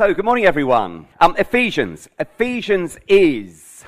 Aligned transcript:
so, 0.00 0.14
good 0.14 0.24
morning, 0.24 0.46
everyone. 0.46 1.06
Um, 1.20 1.36
Ephesians. 1.36 2.08
Ephesians 2.18 2.98
is, 3.06 3.84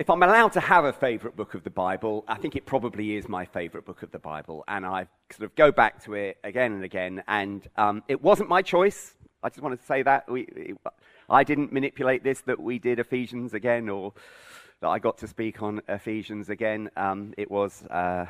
if 0.00 0.10
I'm 0.10 0.20
allowed 0.20 0.52
to 0.54 0.60
have 0.60 0.84
a 0.84 0.92
favourite 0.92 1.36
book 1.36 1.54
of 1.54 1.62
the 1.62 1.70
Bible, 1.70 2.24
I 2.26 2.34
think 2.34 2.56
it 2.56 2.66
probably 2.66 3.14
is 3.14 3.28
my 3.28 3.44
favourite 3.44 3.86
book 3.86 4.02
of 4.02 4.10
the 4.10 4.18
Bible. 4.18 4.64
And 4.66 4.84
I 4.84 5.06
sort 5.30 5.48
of 5.48 5.54
go 5.54 5.70
back 5.70 6.02
to 6.06 6.14
it 6.14 6.38
again 6.42 6.72
and 6.72 6.82
again. 6.82 7.22
And 7.28 7.68
um, 7.76 8.02
it 8.08 8.20
wasn't 8.20 8.48
my 8.48 8.62
choice. 8.62 9.14
I 9.44 9.48
just 9.50 9.62
want 9.62 9.78
to 9.78 9.86
say 9.86 10.02
that. 10.02 10.28
We, 10.28 10.40
it, 10.56 10.76
I 11.28 11.44
didn't 11.44 11.72
manipulate 11.72 12.24
this, 12.24 12.40
that 12.40 12.58
we 12.58 12.80
did 12.80 12.98
Ephesians 12.98 13.54
again, 13.54 13.88
or 13.88 14.12
that 14.80 14.88
I 14.88 14.98
got 14.98 15.18
to 15.18 15.28
speak 15.28 15.62
on 15.62 15.82
Ephesians 15.86 16.50
again. 16.50 16.90
Um, 16.96 17.32
it 17.38 17.48
was. 17.48 17.84
Uh, 17.84 18.26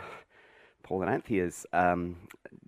Paul 0.83 1.03
and 1.03 1.11
Anthea's 1.11 1.67
um, 1.73 2.17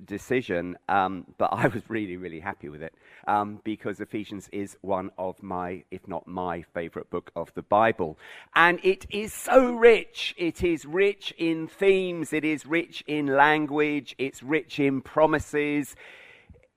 decision, 0.05 0.77
um, 0.89 1.27
but 1.39 1.53
I 1.53 1.69
was 1.69 1.83
really, 1.89 2.17
really 2.17 2.41
happy 2.41 2.69
with 2.69 2.83
it 2.83 2.95
um, 3.27 3.61
because 3.65 4.01
Ephesians 4.01 4.49
is 4.53 4.77
one 4.81 5.11
of 5.19 5.43
my, 5.43 5.85
if 5.91 6.07
not 6.09 6.27
my, 6.27 6.63
favorite 6.75 7.11
book 7.11 7.31
of 7.37 7.53
the 7.55 7.63
Bible. 7.63 8.19
And 8.55 8.81
it 8.83 9.07
is 9.11 9.33
so 9.33 9.73
rich. 9.73 10.35
It 10.37 10.63
is 10.63 10.85
rich 10.85 11.35
in 11.39 11.69
themes, 11.69 12.33
it 12.33 12.45
is 12.45 12.67
rich 12.67 13.05
in 13.07 13.27
language, 13.27 14.15
it's 14.19 14.43
rich 14.43 14.79
in 14.79 15.01
promises, 15.01 15.95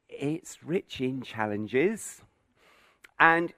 it's 0.09 0.63
rich 0.63 1.01
in 1.01 1.21
challenges. 1.21 2.21
And 3.19 3.53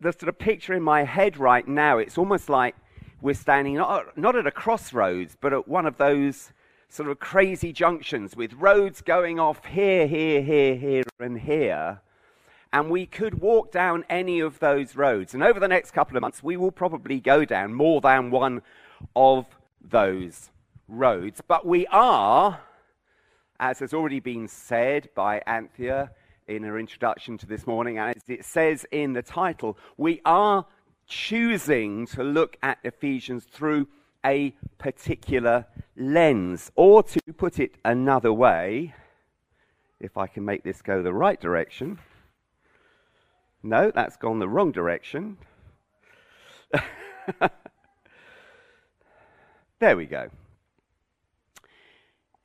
the 0.00 0.12
sort 0.12 0.28
of 0.28 0.38
picture 0.38 0.74
in 0.74 0.82
my 0.82 1.04
head 1.04 1.36
right 1.36 1.66
now, 1.66 1.98
it's 1.98 2.18
almost 2.18 2.48
like 2.48 2.74
we're 3.20 3.34
standing 3.34 3.76
not, 3.76 4.16
not 4.18 4.36
at 4.36 4.46
a 4.46 4.50
crossroads, 4.50 5.36
but 5.40 5.52
at 5.52 5.66
one 5.66 5.86
of 5.86 5.96
those 5.96 6.52
sort 6.88 7.08
of 7.08 7.18
crazy 7.18 7.72
junctions 7.72 8.36
with 8.36 8.52
roads 8.54 9.00
going 9.00 9.38
off 9.40 9.64
here, 9.64 10.06
here, 10.06 10.42
here, 10.42 10.74
here, 10.74 11.04
and 11.18 11.40
here. 11.40 12.00
And 12.72 12.90
we 12.90 13.06
could 13.06 13.40
walk 13.40 13.70
down 13.70 14.04
any 14.08 14.40
of 14.40 14.58
those 14.58 14.96
roads. 14.96 15.34
And 15.34 15.42
over 15.42 15.60
the 15.60 15.68
next 15.68 15.92
couple 15.92 16.16
of 16.16 16.20
months, 16.22 16.42
we 16.42 16.56
will 16.56 16.72
probably 16.72 17.20
go 17.20 17.44
down 17.44 17.72
more 17.72 18.00
than 18.00 18.30
one 18.30 18.62
of 19.14 19.46
those 19.80 20.50
roads. 20.88 21.40
But 21.46 21.66
we 21.66 21.86
are, 21.88 22.60
as 23.60 23.78
has 23.78 23.94
already 23.94 24.20
been 24.20 24.48
said 24.48 25.08
by 25.14 25.40
Anthea 25.46 26.10
in 26.46 26.62
her 26.64 26.78
introduction 26.78 27.38
to 27.38 27.46
this 27.46 27.66
morning, 27.66 27.98
and 27.98 28.16
as 28.16 28.22
it 28.28 28.44
says 28.44 28.84
in 28.90 29.12
the 29.12 29.22
title, 29.22 29.78
we 29.96 30.20
are 30.24 30.66
choosing 31.06 32.06
to 32.06 32.22
look 32.22 32.56
at 32.62 32.78
Ephesians 32.84 33.44
through 33.44 33.86
a 34.24 34.54
particular 34.78 35.66
lens. 35.96 36.70
Or 36.74 37.02
to 37.02 37.20
put 37.36 37.58
it 37.58 37.76
another 37.84 38.32
way, 38.32 38.94
if 40.00 40.16
I 40.16 40.26
can 40.26 40.44
make 40.44 40.64
this 40.64 40.82
go 40.82 41.02
the 41.02 41.12
right 41.12 41.40
direction. 41.40 41.98
No, 43.62 43.90
that's 43.90 44.16
gone 44.16 44.38
the 44.38 44.48
wrong 44.48 44.72
direction. 44.72 45.38
there 49.78 49.96
we 49.96 50.06
go. 50.06 50.28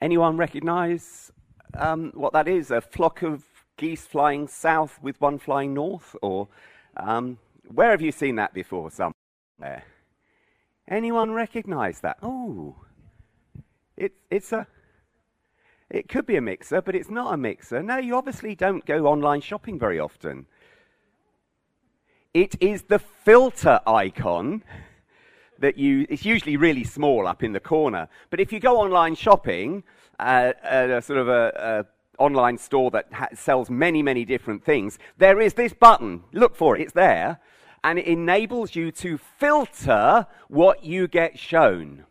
Anyone 0.01 0.37
recognize 0.37 1.31
um, 1.73 2.11
what 2.13 2.31
that 2.33 2.47
is? 2.47 2.71
A 2.71 2.79
flock 2.79 3.21
of 3.21 3.43
geese 3.75 4.05
flying 4.05 4.47
south 4.47 4.97
with 5.01 5.19
one 5.19 5.37
flying 5.39 5.73
north? 5.73 6.15
Or 6.21 6.47
um, 6.95 7.37
where 7.67 7.91
have 7.91 8.01
you 8.01 8.13
seen 8.13 8.35
that 8.37 8.53
before? 8.53 8.89
Somewhere. 8.91 9.83
Anyone 10.89 11.31
recognize 11.31 11.99
that? 11.99 12.17
Oh, 12.23 12.75
it, 13.95 14.13
it's 14.31 14.51
a. 14.51 14.65
It 15.91 16.09
could 16.09 16.25
be 16.25 16.35
a 16.35 16.41
mixer, 16.41 16.81
but 16.81 16.95
it's 16.95 17.09
not 17.09 17.33
a 17.33 17.37
mixer. 17.37 17.81
No, 17.83 17.97
you 17.97 18.15
obviously 18.15 18.55
don't 18.55 18.85
go 18.85 19.05
online 19.05 19.41
shopping 19.41 19.77
very 19.79 19.99
often. 19.99 20.47
It 22.33 22.55
is 22.59 22.83
the 22.83 22.99
filter 22.99 23.79
icon 23.85 24.63
that 25.59 25.77
you. 25.77 26.07
It's 26.09 26.25
usually 26.25 26.57
really 26.57 26.83
small 26.83 27.27
up 27.27 27.43
in 27.43 27.53
the 27.53 27.59
corner. 27.59 28.07
But 28.31 28.39
if 28.39 28.51
you 28.51 28.59
go 28.59 28.77
online 28.77 29.13
shopping 29.13 29.83
uh, 30.19 30.53
at 30.63 30.89
a 30.89 31.01
sort 31.03 31.19
of 31.19 31.27
a, 31.27 31.85
a 32.19 32.21
online 32.23 32.57
store 32.57 32.89
that 32.91 33.13
ha- 33.13 33.29
sells 33.35 33.69
many, 33.69 34.01
many 34.01 34.25
different 34.25 34.65
things, 34.65 34.97
there 35.19 35.39
is 35.39 35.53
this 35.53 35.73
button. 35.73 36.23
Look 36.33 36.55
for 36.55 36.75
it. 36.75 36.81
It's 36.81 36.93
there 36.93 37.39
and 37.83 37.99
it 37.99 38.05
enables 38.05 38.75
you 38.75 38.91
to 38.91 39.17
filter 39.17 40.27
what 40.47 40.83
you 40.83 41.07
get 41.07 41.37
shown. 41.37 42.05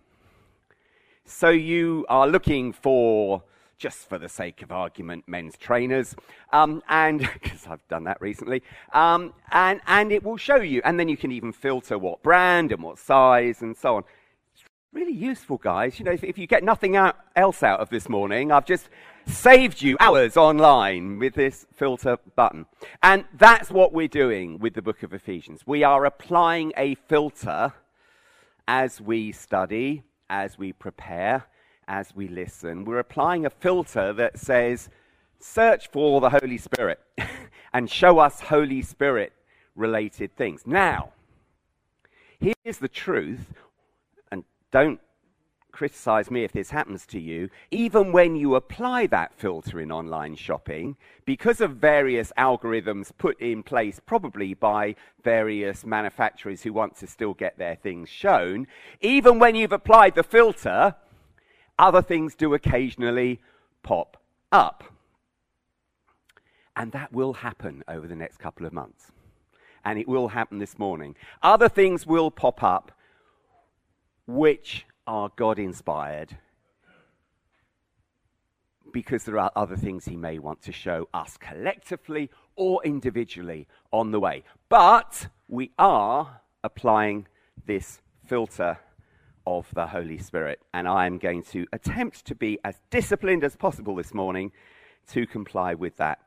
So 1.25 1.51
you 1.51 2.06
are 2.09 2.27
looking 2.27 2.73
for, 2.73 3.43
just 3.77 4.09
for 4.09 4.19
the 4.19 4.31
sake 4.31 4.62
of 4.62 4.73
argument, 4.73 5.25
men's 5.27 5.59
trainers, 5.59 6.17
um, 6.53 6.83
and 6.89 7.19
because 7.34 7.67
I've 7.67 7.87
done 7.89 8.05
that 8.05 8.21
recently, 8.21 8.62
um, 8.93 9.34
and, 9.53 9.81
and 9.87 10.11
it 10.11 10.25
will 10.25 10.39
show 10.39 10.57
you, 10.57 10.81
and 10.84 10.99
then 10.99 11.09
you 11.09 11.17
can 11.17 11.31
even 11.31 11.53
filter 11.53 11.99
what 11.99 12.23
brand 12.23 12.73
and 12.73 12.83
what 12.83 12.99
size 12.99 13.61
and 13.61 13.77
so 13.77 13.97
on. 13.97 14.05
It's 14.55 14.65
really 14.93 15.12
useful, 15.12 15.59
guys. 15.59 15.99
You 15.99 16.07
know, 16.07 16.12
if, 16.12 16.25
if 16.25 16.39
you 16.39 16.47
get 16.47 16.65
nothing 16.65 16.97
out, 16.97 17.17
else 17.37 17.62
out 17.62 17.81
of 17.81 17.91
this 17.91 18.09
morning, 18.09 18.51
I've 18.51 18.67
just 18.67 18.89
saved 19.28 19.83
you 19.83 19.97
hours 20.00 20.37
online 20.37 21.19
with 21.19 21.34
this 21.34 21.66
filter 21.75 22.19
button. 22.34 22.66
And 23.03 23.25
that's 23.34 23.71
what 23.71 23.93
we're 23.93 24.09
doing 24.09 24.59
with 24.59 24.75
the 24.75 24.83
book 24.83 25.03
of 25.03 25.12
Ephesians. 25.12 25.62
We 25.66 25.84
are 25.84 26.05
applying 26.05 26.72
a 26.77 26.94
filter 26.94 27.75
as 28.66 29.00
we 29.00 29.33
study, 29.33 30.03
as 30.31 30.59
we 30.59 30.72
prepare, 30.72 31.44
as 31.87 32.15
we 32.15 32.28
listen. 32.28 32.84
We're 32.84 32.99
applying 32.99 33.47
a 33.47 33.50
filter 33.50 34.12
that 34.15 34.39
says, 34.39 34.89
search 35.41 35.89
for 35.89 36.21
the 36.21 36.31
Holy 36.31 36.59
Spirit 36.59 37.00
and 37.72 37.91
show 37.91 38.19
us 38.19 38.41
Holy 38.41 38.83
Spirit 38.83 39.33
related 39.77 40.34
things. 40.37 40.62
Now, 40.66 41.12
here's 42.41 42.78
the 42.78 42.89
truth, 42.89 43.55
and 44.33 44.45
don't 44.71 45.00
criticize 45.78 46.28
me 46.28 46.43
if 46.43 46.50
this 46.50 46.71
happens 46.71 47.06
to 47.06 47.21
you, 47.21 47.49
even 47.71 48.11
when 48.11 48.34
you 48.34 48.56
apply 48.56 49.06
that 49.06 49.33
filter 49.33 49.81
in 49.81 49.93
online 49.93 50.34
shopping, 50.34 50.97
because 51.25 51.61
of 51.61 51.77
various 51.77 52.33
algorithms 52.37 53.12
put 53.16 53.41
in 53.41 53.62
place, 53.62 54.00
probably 54.05 54.55
by 54.55 54.97
various 55.22 55.87
manufacturers 55.87 56.62
who 56.65 56.72
want 56.72 56.97
to 56.97 57.06
still 57.06 57.33
get 57.33 57.56
their 57.59 57.77
things 57.77 58.09
shown, 58.09 58.66
even 59.00 59.39
when 59.39 59.55
you've 59.55 59.71
applied 59.71 60.16
the 60.16 60.25
filter, 60.25 60.97
other 61.78 62.03
things 62.03 62.34
do 62.34 62.55
occasionally 62.55 63.41
pop 63.84 64.21
up. 64.50 64.83
And 66.75 66.91
that 66.91 67.12
will 67.12 67.34
happen 67.34 67.84
over 67.87 68.09
the 68.09 68.16
next 68.16 68.39
couple 68.39 68.66
of 68.66 68.72
months. 68.72 69.12
And 69.84 69.97
it 69.97 70.09
will 70.09 70.27
happen 70.27 70.59
this 70.59 70.77
morning. 70.77 71.15
Other 71.41 71.69
things 71.69 72.05
will 72.05 72.33
pop 72.33 72.65
up 72.65 72.91
which 74.27 74.84
are 75.09 75.31
God 75.37 75.59
inspired 75.59 76.37
because 78.93 79.25
there 79.25 79.39
are 79.39 79.51
other 79.57 79.77
things 79.77 80.05
He 80.05 80.17
may 80.17 80.39
want 80.39 80.63
to 80.63 80.73
show 80.73 81.09
us 81.15 81.37
collectively 81.39 82.31
or 82.57 82.85
individually 82.85 83.67
on 83.91 84.11
the 84.11 84.21
way. 84.21 84.45
But 84.69 85.29
we 85.49 85.73
are 85.79 86.43
applying 86.63 87.27
this 87.67 88.03
filter 88.27 88.79
of 89.47 89.67
the 89.73 89.87
Holy 89.87 90.19
Spirit, 90.19 90.61
and 90.75 90.87
I 90.87 91.07
am 91.07 91.17
going 91.17 91.43
to 91.45 91.67
attempt 91.73 92.27
to 92.27 92.35
be 92.35 92.59
as 92.63 92.79
disciplined 92.91 93.45
as 93.45 93.57
possible 93.57 93.97
this 93.97 94.13
morning 94.13 94.53
to 95.13 95.27
comply 95.27 95.73
with 95.73 95.97
that 95.97 96.19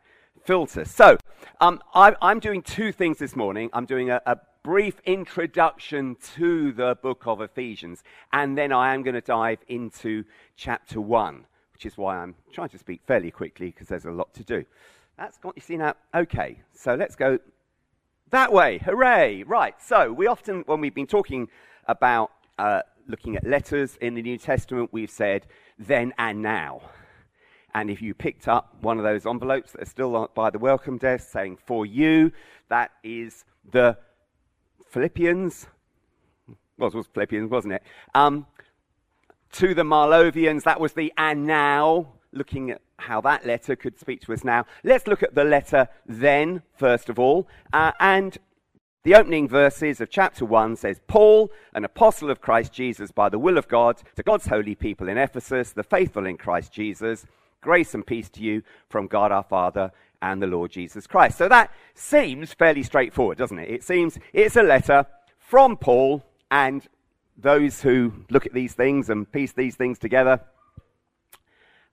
filter. 0.44 0.86
So, 0.86 1.18
um, 1.60 1.82
I, 1.94 2.16
am 2.22 2.40
doing 2.40 2.64
two 2.64 2.92
things 2.92 3.20
this 3.20 3.36
morning. 3.36 3.70
I'm 3.74 3.86
doing 3.86 4.10
a, 4.10 4.22
a 4.26 4.38
brief 4.64 5.00
introduction 5.06 6.16
to 6.36 6.72
the 6.72 6.96
book 7.02 7.24
of 7.26 7.42
Ephesians, 7.42 8.04
and 8.32 8.56
then 8.58 8.72
I 8.72 8.94
am 8.94 9.02
going 9.02 9.16
to 9.16 9.22
dive 9.22 9.60
into 9.68 10.24
chapter 10.56 11.02
1, 11.02 11.46
which 11.74 11.86
is 11.86 11.98
why 11.98 12.18
I'm 12.18 12.36
trying 12.52 12.70
to 12.70 12.78
speak 12.78 13.02
fairly 13.08 13.32
quickly 13.32 13.68
because 13.68 13.88
there's 13.88 14.06
a 14.06 14.12
lot 14.12 14.34
to 14.36 14.44
do. 14.44 14.64
That's 15.18 15.38
got 15.38 15.56
you 15.56 15.62
see 15.62 15.78
now. 15.78 15.96
Okay, 16.14 16.62
so 16.74 16.94
let's 16.94 17.16
go 17.16 17.40
that 18.30 18.54
way. 18.54 18.78
Hooray! 18.80 19.44
Right, 19.44 19.76
so 19.82 20.14
we 20.14 20.28
often, 20.28 20.64
when 20.68 20.80
we've 20.80 20.94
been 20.94 21.08
talking 21.08 21.48
about 21.88 22.32
uh, 22.60 22.82
looking 23.08 23.36
at 23.36 23.46
letters 23.46 23.98
in 24.00 24.14
the 24.14 24.22
New 24.22 24.38
Testament, 24.38 24.90
we've 24.92 25.10
said 25.10 25.48
then 25.80 26.14
and 26.20 26.42
now. 26.42 26.82
And 27.74 27.90
if 27.90 28.02
you 28.02 28.14
picked 28.14 28.48
up 28.48 28.76
one 28.82 28.98
of 28.98 29.04
those 29.04 29.26
envelopes 29.26 29.72
that 29.72 29.82
are 29.82 29.86
still 29.86 30.30
by 30.36 30.50
the 30.50 30.60
welcome 30.60 30.98
desk 30.98 31.32
saying 31.32 31.58
for 31.66 31.86
you, 31.86 32.32
that 32.70 32.92
is 33.04 33.46
the 33.72 33.98
Philippians, 34.92 35.68
well, 36.78 36.90
it 36.90 36.94
was 36.94 37.08
Philippians, 37.08 37.50
wasn't 37.50 37.76
it? 37.76 37.84
Um, 38.14 38.46
to 39.54 39.74
the 39.74 39.84
Marlovians, 39.84 40.64
that 40.64 40.82
was 40.82 40.94
the 40.94 41.14
and 41.18 41.48
now, 41.48 42.14
looking 42.34 42.72
at 42.72 42.82
how 42.98 43.22
that 43.22 43.46
letter 43.46 43.76
could 43.76 43.98
speak 43.98 44.22
to 44.22 44.34
us 44.34 44.44
now. 44.44 44.66
Let's 44.84 45.08
look 45.08 45.24
at 45.24 45.34
the 45.34 45.46
letter 45.46 45.88
then, 46.06 46.62
first 46.76 47.08
of 47.08 47.18
all. 47.18 47.48
Uh, 47.72 47.94
and 48.02 48.38
the 49.04 49.16
opening 49.16 49.48
verses 49.48 50.02
of 50.02 50.10
chapter 50.10 50.44
1 50.44 50.76
says, 50.76 51.00
Paul, 51.08 51.52
an 51.74 51.86
apostle 51.86 52.30
of 52.30 52.42
Christ 52.42 52.74
Jesus 52.74 53.12
by 53.12 53.30
the 53.30 53.40
will 53.40 53.58
of 53.58 53.70
God, 53.70 54.02
to 54.18 54.24
God's 54.24 54.48
holy 54.48 54.76
people 54.76 55.08
in 55.08 55.18
Ephesus, 55.18 55.72
the 55.72 55.84
faithful 55.84 56.26
in 56.26 56.38
Christ 56.38 56.74
Jesus, 56.74 57.26
grace 57.62 57.94
and 57.94 58.06
peace 58.06 58.30
to 58.32 58.42
you 58.42 58.64
from 58.90 59.08
God 59.08 59.32
our 59.32 59.44
Father 59.44 59.92
and 60.22 60.42
the 60.42 60.48
Lord 60.48 60.72
Jesus 60.72 61.08
Christ. 61.08 61.38
So 61.38 61.48
that 61.48 61.72
seems 61.94 62.54
fairly 62.54 62.84
straightforward, 62.84 63.38
doesn't 63.38 63.60
it? 63.60 63.70
It 63.70 63.84
seems 63.84 64.18
it's 64.34 64.56
a 64.56 64.64
letter 64.64 65.06
from 65.38 65.78
Paul, 65.78 66.24
and 66.50 66.88
those 67.38 67.82
who 67.82 68.14
look 68.30 68.46
at 68.46 68.54
these 68.54 68.74
things 68.74 69.10
and 69.10 69.32
piece 69.32 69.52
these 69.52 69.76
things 69.76 69.98
together, 69.98 70.42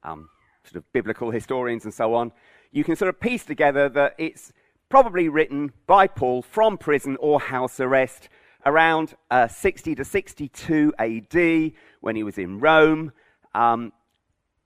um, 0.02 0.28
sort 0.64 0.76
of 0.76 0.92
biblical 0.92 1.30
historians 1.30 1.84
and 1.84 1.94
so 1.94 2.14
on, 2.14 2.32
you 2.70 2.84
can 2.84 2.96
sort 2.96 3.08
of 3.08 3.20
piece 3.20 3.44
together 3.44 3.88
that 3.88 4.14
it's 4.18 4.52
probably 4.88 5.28
written 5.28 5.72
by 5.86 6.06
Paul 6.06 6.42
from 6.42 6.78
prison 6.78 7.16
or 7.20 7.40
house 7.40 7.80
arrest 7.80 8.28
around 8.66 9.14
uh, 9.30 9.48
60 9.48 9.94
to 9.94 10.04
62 10.04 10.92
AD 10.98 11.72
when 12.00 12.16
he 12.16 12.22
was 12.22 12.38
in 12.38 12.58
Rome. 12.58 13.12
Um, 13.54 13.92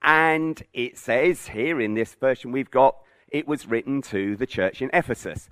and 0.03 0.63
it 0.73 0.99
says 0.99 1.49
here 1.49 1.81
in 1.81 1.95
this 1.95 2.15
version 2.15 2.53
we've 2.53 2.71
got, 2.71 2.97
it 3.29 3.49
was 3.49 3.67
written 3.67 4.03
to 4.03 4.37
the 4.37 4.47
church 4.47 4.83
in 4.83 4.91
Ephesus. 4.93 5.49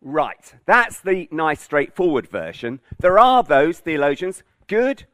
Right, 0.00 0.54
that's 0.66 1.00
the 1.00 1.28
nice, 1.30 1.60
straightforward 1.60 2.28
version. 2.28 2.80
There 2.98 3.18
are 3.18 3.42
those 3.42 3.78
theologians, 3.78 4.42
good, 4.66 5.04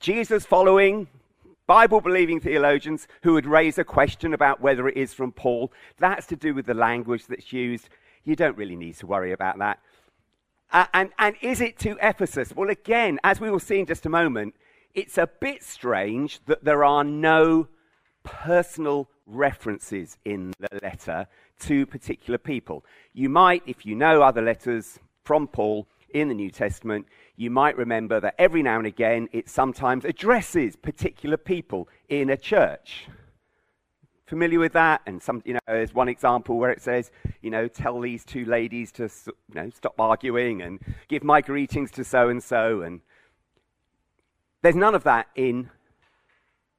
Jesus 0.00 0.44
following, 0.44 1.08
Bible 1.66 2.02
believing 2.02 2.40
theologians 2.40 3.08
who 3.22 3.32
would 3.32 3.46
raise 3.46 3.78
a 3.78 3.84
question 3.84 4.34
about 4.34 4.60
whether 4.60 4.86
it 4.86 4.96
is 4.96 5.14
from 5.14 5.32
Paul. 5.32 5.72
That's 5.98 6.26
to 6.26 6.36
do 6.36 6.52
with 6.52 6.66
the 6.66 6.74
language 6.74 7.26
that's 7.26 7.52
used. 7.54 7.88
You 8.22 8.36
don't 8.36 8.56
really 8.58 8.76
need 8.76 8.96
to 8.96 9.06
worry 9.06 9.32
about 9.32 9.58
that. 9.58 9.78
Uh, 10.70 10.86
and, 10.92 11.10
and 11.18 11.36
is 11.40 11.60
it 11.60 11.78
to 11.78 11.96
Ephesus? 12.02 12.54
Well, 12.54 12.68
again, 12.68 13.18
as 13.24 13.40
we 13.40 13.50
will 13.50 13.60
see 13.60 13.78
in 13.78 13.86
just 13.86 14.04
a 14.04 14.10
moment, 14.10 14.54
it's 14.94 15.18
a 15.18 15.26
bit 15.26 15.62
strange 15.62 16.40
that 16.46 16.64
there 16.64 16.84
are 16.84 17.04
no 17.04 17.68
personal 18.22 19.08
references 19.26 20.16
in 20.24 20.52
the 20.58 20.78
letter 20.82 21.26
to 21.60 21.86
particular 21.86 22.38
people. 22.38 22.84
You 23.12 23.28
might, 23.28 23.62
if 23.66 23.84
you 23.84 23.94
know 23.94 24.22
other 24.22 24.42
letters 24.42 24.98
from 25.24 25.48
Paul 25.48 25.86
in 26.12 26.28
the 26.28 26.34
New 26.34 26.50
Testament, 26.50 27.06
you 27.36 27.50
might 27.50 27.76
remember 27.76 28.20
that 28.20 28.34
every 28.38 28.62
now 28.62 28.78
and 28.78 28.86
again 28.86 29.28
it 29.32 29.48
sometimes 29.48 30.04
addresses 30.04 30.76
particular 30.76 31.36
people 31.36 31.88
in 32.08 32.30
a 32.30 32.36
church. 32.36 33.08
Familiar 34.26 34.58
with 34.58 34.72
that? 34.72 35.02
And 35.06 35.22
some, 35.22 35.42
you 35.44 35.54
know, 35.54 35.60
there's 35.66 35.92
one 35.92 36.08
example 36.08 36.56
where 36.56 36.70
it 36.70 36.80
says, 36.80 37.10
you 37.42 37.50
know, 37.50 37.68
tell 37.68 38.00
these 38.00 38.24
two 38.24 38.44
ladies 38.46 38.90
to, 38.92 39.10
you 39.26 39.54
know, 39.54 39.70
stop 39.70 40.00
arguing 40.00 40.62
and 40.62 40.78
give 41.08 41.22
my 41.22 41.40
greetings 41.40 41.90
to 41.92 42.04
so 42.04 42.28
and 42.30 42.42
so. 42.42 42.80
And 42.80 43.00
there's 44.64 44.74
none 44.74 44.94
of 44.94 45.04
that 45.04 45.28
in 45.34 45.68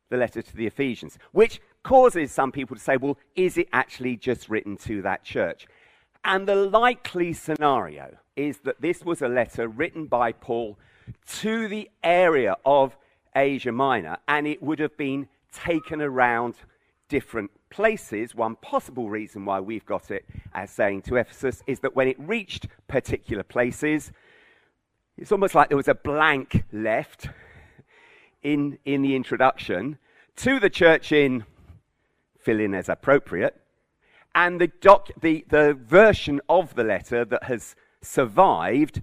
the 0.10 0.18
letter 0.18 0.42
to 0.42 0.56
the 0.56 0.66
Ephesians, 0.66 1.20
which 1.34 1.62
causes 1.84 2.32
some 2.32 2.52
people 2.52 2.76
to 2.76 2.82
say, 2.82 2.98
well, 2.98 3.16
is 3.36 3.60
it 3.60 3.68
actually 3.72 4.18
just 4.18 4.50
written 4.50 4.76
to 4.76 5.04
that 5.04 5.24
church? 5.24 5.68
And 6.24 6.48
the 6.48 6.56
likely 6.56 7.32
scenario 7.32 8.18
is 8.36 8.58
that 8.64 8.82
this 8.82 9.06
was 9.06 9.22
a 9.22 9.28
letter 9.28 9.68
written 9.68 10.08
by 10.08 10.32
Paul 10.32 10.80
to 11.42 11.68
the 11.68 11.88
area 12.04 12.58
of 12.66 12.98
Asia 13.36 13.72
Minor, 13.72 14.18
and 14.28 14.48
it 14.48 14.64
would 14.64 14.80
have 14.80 14.98
been 14.98 15.28
taken 15.54 16.02
around 16.02 16.56
different 17.08 17.52
places. 17.70 18.34
One 18.34 18.56
possible 18.56 19.12
reason 19.12 19.46
why 19.46 19.60
we've 19.60 19.86
got 19.86 20.10
it 20.10 20.26
as 20.56 20.72
saying 20.72 21.04
to 21.04 21.18
Ephesus 21.18 21.62
is 21.68 21.82
that 21.82 21.96
when 21.96 22.08
it 22.08 22.20
reached 22.20 22.68
particular 22.88 23.44
places, 23.44 24.12
it's 25.20 25.32
almost 25.32 25.54
like 25.54 25.70
there 25.70 25.78
was 25.78 25.88
a 25.88 25.94
blank 25.94 26.64
left 26.74 27.30
in, 28.46 28.78
in 28.86 29.02
the 29.02 29.16
introduction 29.16 29.98
to 30.38 30.60
the 30.60 30.70
church 30.70 31.12
in 31.12 31.44
fill 32.40 32.60
in 32.60 32.76
as 32.76 32.88
appropriate. 32.88 33.60
And 34.36 34.62
the, 34.62 34.68
doc, 34.68 35.10
the, 35.20 35.44
the 35.50 35.74
version 35.74 36.40
of 36.48 36.76
the 36.76 36.84
letter 36.84 37.26
that 37.26 37.46
has 37.46 37.76
survived, 38.04 39.02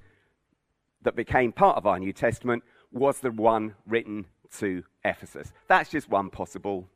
that 1.02 1.16
became 1.16 1.50
part 1.50 1.76
of 1.76 1.86
our 1.86 1.98
New 1.98 2.12
Testament, 2.12 2.62
was 2.92 3.18
the 3.18 3.32
one 3.32 3.74
written 3.86 4.26
to 4.58 4.84
Ephesus. 5.04 5.52
That's 5.66 5.90
just 5.90 6.08
one 6.08 6.30
possible. 6.30 6.86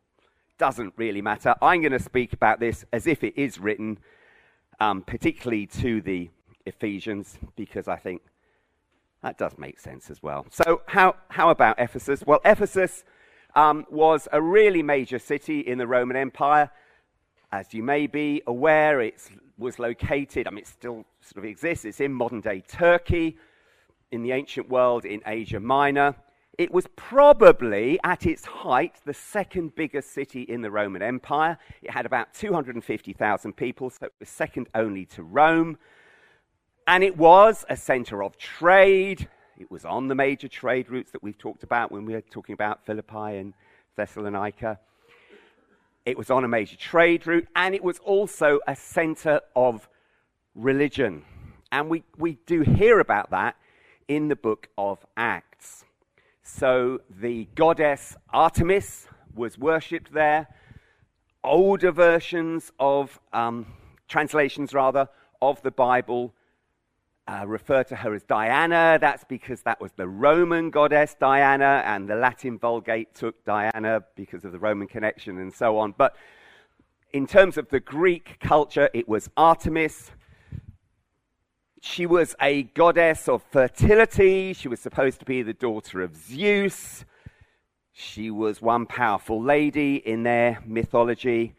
Doesn't 0.57 0.95
really 0.97 1.23
matter. 1.23 1.55
I'm 1.61 1.81
going 1.81 1.93
to 1.93 1.99
speak 1.99 2.33
about 2.33 2.61
this 2.61 2.85
as 2.93 3.09
if 3.09 3.25
it 3.25 3.37
is 3.37 3.59
written, 3.59 3.99
um, 4.79 5.03
particularly 5.03 5.67
to 5.67 6.01
the 6.01 6.31
Ephesians, 6.65 7.39
because 7.57 7.89
I 7.89 7.97
think 7.97 8.23
that 9.27 9.39
does 9.39 9.59
make 9.59 9.81
sense 9.81 10.09
as 10.09 10.23
well. 10.23 10.47
So, 10.53 10.83
how, 10.87 11.17
how 11.31 11.51
about 11.51 11.81
Ephesus? 11.81 12.23
Well, 12.25 12.41
Ephesus 12.45 13.03
um, 13.57 13.85
was 13.91 14.29
a 14.31 14.41
really 14.41 14.85
major 14.85 15.19
city 15.19 15.59
in 15.59 15.79
the 15.79 15.87
Roman 15.89 16.17
Empire. 16.17 16.71
As 17.51 17.75
you 17.75 17.83
may 17.83 18.07
be 18.07 18.43
aware, 18.47 19.01
it 19.01 19.17
was 19.59 19.81
located, 19.81 20.47
I 20.47 20.51
mean, 20.51 20.61
it 20.61 20.69
still 20.69 21.05
sort 21.21 21.39
of 21.39 21.45
exists, 21.45 21.85
it's 21.85 22.01
in 22.01 22.13
modern 22.13 22.41
day 22.41 22.63
Turkey, 22.69 23.37
in 24.13 24.23
the 24.23 24.31
ancient 24.31 24.69
world, 24.69 25.05
in 25.05 25.23
Asia 25.27 25.59
Minor. 25.59 26.15
It 26.57 26.71
was 26.71 26.87
probably, 26.95 27.99
at 28.05 28.27
its 28.27 28.45
height, 28.45 29.01
the 29.05 29.15
second 29.15 29.75
biggest 29.75 30.13
city 30.13 30.43
in 30.43 30.63
the 30.63 30.71
Roman 30.71 31.03
Empire. 31.03 31.59
It 31.83 31.91
had 31.91 32.07
about 32.07 32.33
250,000 32.33 33.57
people, 33.57 33.91
so 33.91 34.07
it 34.07 34.13
was 34.21 34.29
second 34.29 34.69
only 34.73 35.05
to 35.07 35.25
Rome. 35.25 35.79
And 36.87 37.03
it 37.03 37.17
was 37.17 37.65
a 37.69 37.77
center 37.77 38.23
of 38.23 38.39
trade, 38.39 39.29
it 39.59 39.71
was 39.71 39.85
on 39.85 40.07
the 40.07 40.15
major 40.15 40.47
trade 40.47 40.89
routes 40.89 41.11
that 41.11 41.23
we've 41.23 41.37
talked 41.37 41.65
about 41.65 41.91
when 41.91 42.05
we 42.05 42.13
were 42.13 42.21
talking 42.21 42.53
about 42.53 42.87
Philippi 42.87 43.39
and 43.39 43.55
Thessalonica. 43.97 44.79
It 46.05 46.17
was 46.17 46.31
on 46.31 46.45
a 46.45 46.49
major 46.49 46.77
trade 46.77 47.27
route, 47.27 47.49
and 47.57 47.75
it 47.75 47.83
was 47.83 47.99
also 47.99 48.61
a 48.69 48.77
center 48.77 49.41
of 49.57 49.89
religion. 50.55 51.25
And 51.73 51.89
we, 51.91 52.05
we 52.17 52.39
do 52.47 52.61
hear 52.61 53.01
about 53.01 53.31
that 53.31 53.57
in 54.07 54.29
the 54.29 54.37
book 54.37 54.69
of 54.79 55.05
Acts. 55.17 55.85
So 56.45 57.01
the 57.11 57.49
goddess 57.57 58.15
Artemis 58.33 59.09
was 59.35 59.59
worshipped 59.59 60.13
there. 60.13 60.47
Older 61.43 61.91
versions 61.91 62.71
of, 62.79 63.19
um, 63.33 63.67
translations 64.07 64.73
rather, 64.73 65.09
of 65.43 65.61
the 65.63 65.73
Bible 65.73 66.33
uh, 67.29 67.45
refer 67.47 67.83
to 67.85 67.97
her 67.97 68.15
as 68.15 68.23
Diana. 68.23 68.99
That's 69.01 69.25
because 69.25 69.63
that 69.63 69.81
was 69.81 69.93
the 69.93 70.07
Roman 70.07 70.71
goddess 70.71 71.17
Diana, 71.19 71.83
and 71.85 72.09
the 72.09 72.15
Latin 72.15 72.59
Vulgate 72.59 73.15
took 73.15 73.45
Diana 73.45 74.05
because 74.15 74.45
of 74.45 74.53
the 74.53 74.59
Roman 74.59 74.87
connection 74.87 75.39
and 75.39 75.53
so 75.53 75.79
on. 75.79 75.95
But 75.97 76.15
in 77.13 77.27
terms 77.27 77.57
of 77.57 77.69
the 77.69 77.81
Greek 77.81 78.39
culture, 78.41 78.91
it 78.95 79.09
was 79.09 79.29
Artemis. 79.37 80.11
She 81.81 82.07
was 82.07 82.35
a 82.41 82.65
goddess 82.65 83.29
of 83.29 83.43
fertility. 83.43 84.53
She 84.53 84.69
was 84.69 84.81
supposed 84.81 85.19
to 85.21 85.25
be 85.25 85.43
the 85.43 85.53
daughter 85.53 86.03
of 86.03 86.17
Zeus. 86.17 87.05
She 87.93 88.31
was 88.31 88.61
one 88.61 88.87
powerful 88.87 89.43
lady 89.43 89.97
in 89.97 90.23
their 90.23 90.63
mythology, 90.67 91.55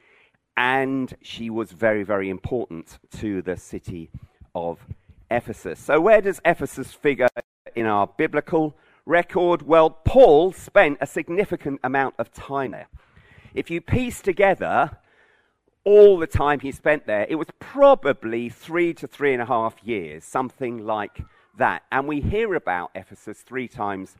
and 0.55 1.15
she 1.21 1.49
was 1.49 1.71
very, 1.71 2.03
very 2.03 2.29
important 2.29 2.99
to 3.17 3.41
the 3.41 3.57
city 3.57 4.11
of 4.53 4.79
Ephesus. 5.29 5.79
So, 5.79 5.99
where 5.99 6.21
does 6.21 6.41
Ephesus 6.45 6.93
figure 6.93 7.27
in 7.75 7.85
our 7.85 8.07
biblical 8.07 8.75
record? 9.05 9.61
Well, 9.61 9.89
Paul 9.89 10.53
spent 10.53 10.97
a 11.01 11.07
significant 11.07 11.79
amount 11.83 12.15
of 12.17 12.31
time 12.31 12.71
there. 12.71 12.87
If 13.53 13.69
you 13.69 13.81
piece 13.81 14.21
together 14.21 14.97
all 15.83 16.17
the 16.17 16.27
time 16.27 16.59
he 16.59 16.71
spent 16.71 17.07
there, 17.07 17.25
it 17.29 17.35
was 17.35 17.47
probably 17.59 18.49
three 18.49 18.93
to 18.95 19.07
three 19.07 19.33
and 19.33 19.41
a 19.41 19.45
half 19.45 19.75
years, 19.83 20.23
something 20.23 20.85
like 20.85 21.21
that. 21.57 21.83
And 21.91 22.07
we 22.07 22.21
hear 22.21 22.53
about 22.55 22.91
Ephesus 22.93 23.41
three 23.41 23.67
times 23.67 24.15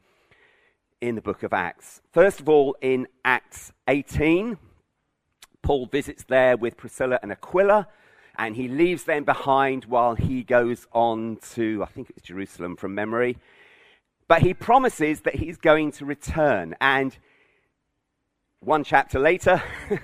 in 1.01 1.15
the 1.15 1.21
book 1.21 1.43
of 1.43 1.53
Acts. 1.53 2.01
First 2.11 2.39
of 2.39 2.49
all, 2.49 2.75
in 2.81 3.07
Acts 3.23 3.71
18, 3.87 4.57
Paul 5.61 5.85
visits 5.85 6.23
there 6.23 6.57
with 6.57 6.77
Priscilla 6.77 7.19
and 7.21 7.31
Aquila 7.31 7.87
and 8.37 8.55
he 8.55 8.67
leaves 8.67 9.03
them 9.03 9.23
behind 9.23 9.85
while 9.85 10.15
he 10.15 10.43
goes 10.43 10.87
on 10.93 11.37
to, 11.53 11.83
I 11.83 11.87
think 11.87 12.09
it's 12.11 12.21
Jerusalem 12.21 12.75
from 12.75 12.93
memory. 12.93 13.37
But 14.27 14.41
he 14.41 14.53
promises 14.53 15.21
that 15.21 15.35
he's 15.35 15.57
going 15.57 15.91
to 15.93 16.05
return. 16.05 16.75
And 16.79 17.17
one 18.59 18.83
chapter 18.83 19.19
later, 19.19 19.63
of 19.91 19.99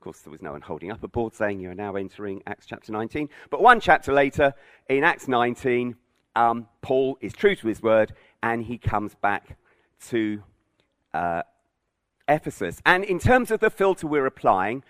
course, 0.00 0.20
there 0.20 0.30
was 0.30 0.42
no 0.42 0.52
one 0.52 0.62
holding 0.62 0.90
up 0.90 1.02
a 1.04 1.08
board 1.08 1.34
saying 1.34 1.60
you 1.60 1.70
are 1.70 1.74
now 1.74 1.94
entering 1.94 2.42
Acts 2.46 2.66
chapter 2.66 2.90
19. 2.90 3.28
But 3.50 3.62
one 3.62 3.80
chapter 3.80 4.12
later, 4.12 4.54
in 4.88 5.04
Acts 5.04 5.28
19, 5.28 5.96
um, 6.34 6.66
Paul 6.82 7.18
is 7.20 7.32
true 7.32 7.54
to 7.56 7.68
his 7.68 7.82
word 7.82 8.12
and 8.42 8.64
he 8.64 8.78
comes 8.78 9.14
back 9.14 9.56
to 10.08 10.42
uh, 11.12 11.42
Ephesus. 12.28 12.80
And 12.86 13.04
in 13.04 13.18
terms 13.18 13.50
of 13.50 13.60
the 13.60 13.70
filter 13.70 14.06
we're 14.06 14.26
applying, 14.26 14.82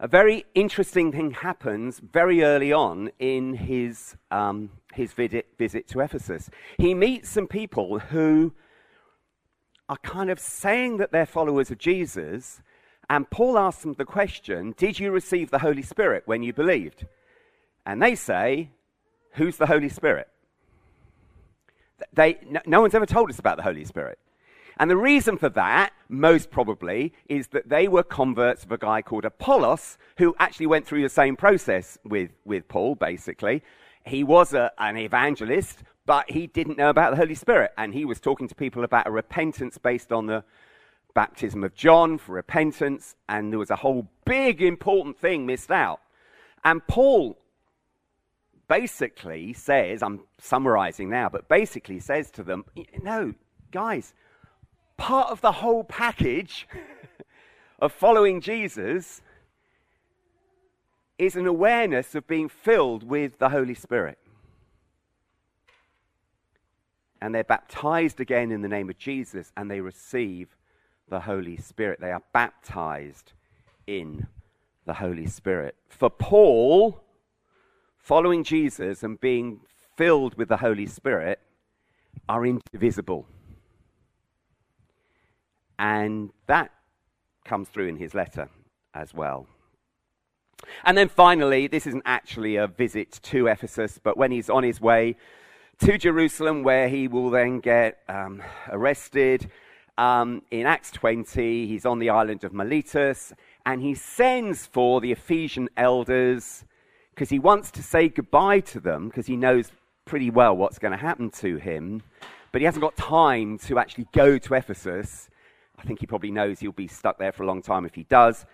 a 0.00 0.08
very 0.08 0.46
interesting 0.54 1.12
thing 1.12 1.32
happens 1.32 2.00
very 2.00 2.42
early 2.42 2.72
on 2.72 3.10
in 3.18 3.54
his, 3.54 4.16
um, 4.30 4.70
his 4.94 5.12
visit, 5.12 5.46
visit 5.58 5.86
to 5.88 6.00
Ephesus. 6.00 6.48
He 6.78 6.94
meets 6.94 7.28
some 7.28 7.46
people 7.46 7.98
who 7.98 8.54
are 9.90 9.98
kind 9.98 10.30
of 10.30 10.40
saying 10.40 10.96
that 10.96 11.12
they're 11.12 11.26
followers 11.26 11.70
of 11.70 11.76
Jesus, 11.76 12.62
And 13.10 13.28
Paul 13.28 13.58
asks 13.58 13.82
them 13.82 13.92
the 13.94 14.06
question 14.06 14.72
Did 14.78 14.98
you 14.98 15.10
receive 15.10 15.50
the 15.50 15.58
Holy 15.58 15.82
Spirit 15.82 16.22
when 16.24 16.42
you 16.42 16.54
believed? 16.54 17.06
And 17.84 18.02
they 18.02 18.14
say, 18.14 18.70
Who's 19.32 19.58
the 19.58 19.66
Holy 19.66 19.90
Spirit? 19.90 20.28
They, 22.14 22.38
no, 22.48 22.60
no 22.64 22.80
one's 22.80 22.94
ever 22.94 23.04
told 23.04 23.28
us 23.28 23.38
about 23.38 23.58
the 23.58 23.64
Holy 23.64 23.84
Spirit. 23.84 24.18
And 24.80 24.90
the 24.90 24.96
reason 24.96 25.36
for 25.36 25.50
that, 25.50 25.92
most 26.08 26.50
probably, 26.50 27.12
is 27.28 27.48
that 27.48 27.68
they 27.68 27.86
were 27.86 28.02
converts 28.02 28.64
of 28.64 28.72
a 28.72 28.78
guy 28.78 29.02
called 29.02 29.26
Apollos, 29.26 29.98
who 30.16 30.34
actually 30.38 30.68
went 30.68 30.86
through 30.86 31.02
the 31.02 31.10
same 31.10 31.36
process 31.36 31.98
with, 32.02 32.30
with 32.46 32.66
Paul, 32.66 32.94
basically. 32.94 33.62
He 34.06 34.24
was 34.24 34.54
a, 34.54 34.72
an 34.78 34.96
evangelist, 34.96 35.82
but 36.06 36.30
he 36.30 36.46
didn't 36.46 36.78
know 36.78 36.88
about 36.88 37.10
the 37.10 37.18
Holy 37.18 37.34
Spirit. 37.34 37.72
And 37.76 37.92
he 37.92 38.06
was 38.06 38.20
talking 38.20 38.48
to 38.48 38.54
people 38.54 38.82
about 38.82 39.06
a 39.06 39.10
repentance 39.10 39.76
based 39.76 40.12
on 40.12 40.24
the 40.24 40.44
baptism 41.14 41.62
of 41.62 41.74
John 41.74 42.16
for 42.16 42.32
repentance. 42.32 43.16
And 43.28 43.52
there 43.52 43.58
was 43.58 43.70
a 43.70 43.76
whole 43.76 44.08
big 44.24 44.62
important 44.62 45.18
thing 45.18 45.44
missed 45.44 45.70
out. 45.70 46.00
And 46.64 46.86
Paul 46.86 47.36
basically 48.66 49.52
says, 49.52 50.02
I'm 50.02 50.20
summarizing 50.38 51.10
now, 51.10 51.28
but 51.28 51.50
basically 51.50 52.00
says 52.00 52.30
to 52.30 52.42
them, 52.42 52.64
no, 53.02 53.34
guys, 53.72 54.14
part 55.00 55.30
of 55.30 55.40
the 55.40 55.52
whole 55.52 55.82
package 55.82 56.68
of 57.80 57.90
following 57.90 58.42
Jesus 58.42 59.22
is 61.18 61.36
an 61.36 61.46
awareness 61.46 62.14
of 62.14 62.26
being 62.26 62.50
filled 62.50 63.02
with 63.02 63.38
the 63.38 63.48
Holy 63.48 63.74
Spirit. 63.74 64.18
And 67.22 67.34
they're 67.34 67.44
baptized 67.44 68.20
again 68.20 68.52
in 68.52 68.60
the 68.60 68.68
name 68.68 68.90
of 68.90 68.98
Jesus 68.98 69.52
and 69.56 69.70
they 69.70 69.80
receive 69.80 70.54
the 71.08 71.20
Holy 71.20 71.56
Spirit. 71.56 72.00
They 72.00 72.12
are 72.12 72.22
baptized 72.34 73.32
in 73.86 74.26
the 74.84 74.94
Holy 74.94 75.26
Spirit. 75.26 75.76
For 75.88 76.10
Paul, 76.10 77.02
following 77.96 78.44
Jesus 78.44 79.02
and 79.02 79.18
being 79.18 79.60
filled 79.96 80.34
with 80.36 80.48
the 80.48 80.58
Holy 80.58 80.86
Spirit 80.86 81.40
are 82.28 82.44
indivisible. 82.44 83.26
And 85.80 86.30
that 86.46 86.72
comes 87.46 87.70
through 87.70 87.88
in 87.88 87.96
his 87.96 88.14
letter 88.14 88.50
as 88.92 89.14
well. 89.14 89.46
And 90.84 90.96
then 90.96 91.08
finally, 91.08 91.68
this 91.68 91.86
isn't 91.86 92.02
actually 92.04 92.56
a 92.56 92.66
visit 92.66 93.18
to 93.22 93.46
Ephesus, 93.46 93.98
but 94.00 94.18
when 94.18 94.30
he's 94.30 94.50
on 94.50 94.62
his 94.62 94.78
way 94.78 95.16
to 95.78 95.96
Jerusalem, 95.96 96.64
where 96.64 96.90
he 96.90 97.08
will 97.08 97.30
then 97.30 97.60
get 97.60 98.00
um, 98.10 98.42
arrested, 98.68 99.50
um, 99.96 100.42
in 100.50 100.66
Acts 100.66 100.90
20, 100.90 101.66
he's 101.66 101.86
on 101.86 101.98
the 101.98 102.10
island 102.10 102.44
of 102.44 102.52
Miletus, 102.52 103.32
and 103.64 103.80
he 103.80 103.94
sends 103.94 104.66
for 104.66 105.00
the 105.00 105.12
Ephesian 105.12 105.70
elders 105.78 106.62
because 107.14 107.30
he 107.30 107.38
wants 107.38 107.70
to 107.70 107.82
say 107.82 108.10
goodbye 108.10 108.60
to 108.60 108.80
them 108.80 109.08
because 109.08 109.26
he 109.26 109.36
knows 109.36 109.72
pretty 110.04 110.28
well 110.28 110.54
what's 110.54 110.78
going 110.78 110.92
to 110.92 110.98
happen 110.98 111.30
to 111.30 111.56
him, 111.56 112.02
but 112.52 112.60
he 112.60 112.66
hasn't 112.66 112.82
got 112.82 112.98
time 112.98 113.56
to 113.56 113.78
actually 113.78 114.08
go 114.12 114.36
to 114.36 114.52
Ephesus 114.54 115.30
I 115.80 115.82
think 115.84 116.00
he 116.00 116.06
probably 116.06 116.30
knows 116.30 116.60
he'll 116.60 116.72
be 116.72 116.86
stuck 116.86 117.18
there 117.18 117.32
for 117.32 117.42
a 117.42 117.46
long 117.46 117.62
time 117.62 117.86
if 117.86 117.94
he 117.94 118.04
does. 118.04 118.44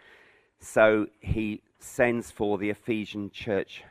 So 0.61 1.09
he 1.19 1.61
sends 1.81 2.31
for 2.31 2.57
the 2.57 2.71
Ephesian 2.71 3.31
church 3.31 3.83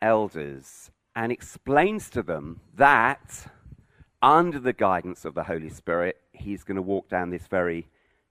elders 0.00 0.92
and 1.16 1.32
explains 1.32 2.08
to 2.10 2.22
them 2.22 2.60
that 2.76 3.50
under 4.22 4.60
the 4.60 4.72
guidance 4.72 5.24
of 5.24 5.34
the 5.34 5.42
Holy 5.42 5.68
Spirit, 5.68 6.20
he's 6.32 6.62
going 6.62 6.76
to 6.76 6.82
walk 6.82 7.08
down 7.08 7.30
this 7.30 7.48
very 7.48 7.88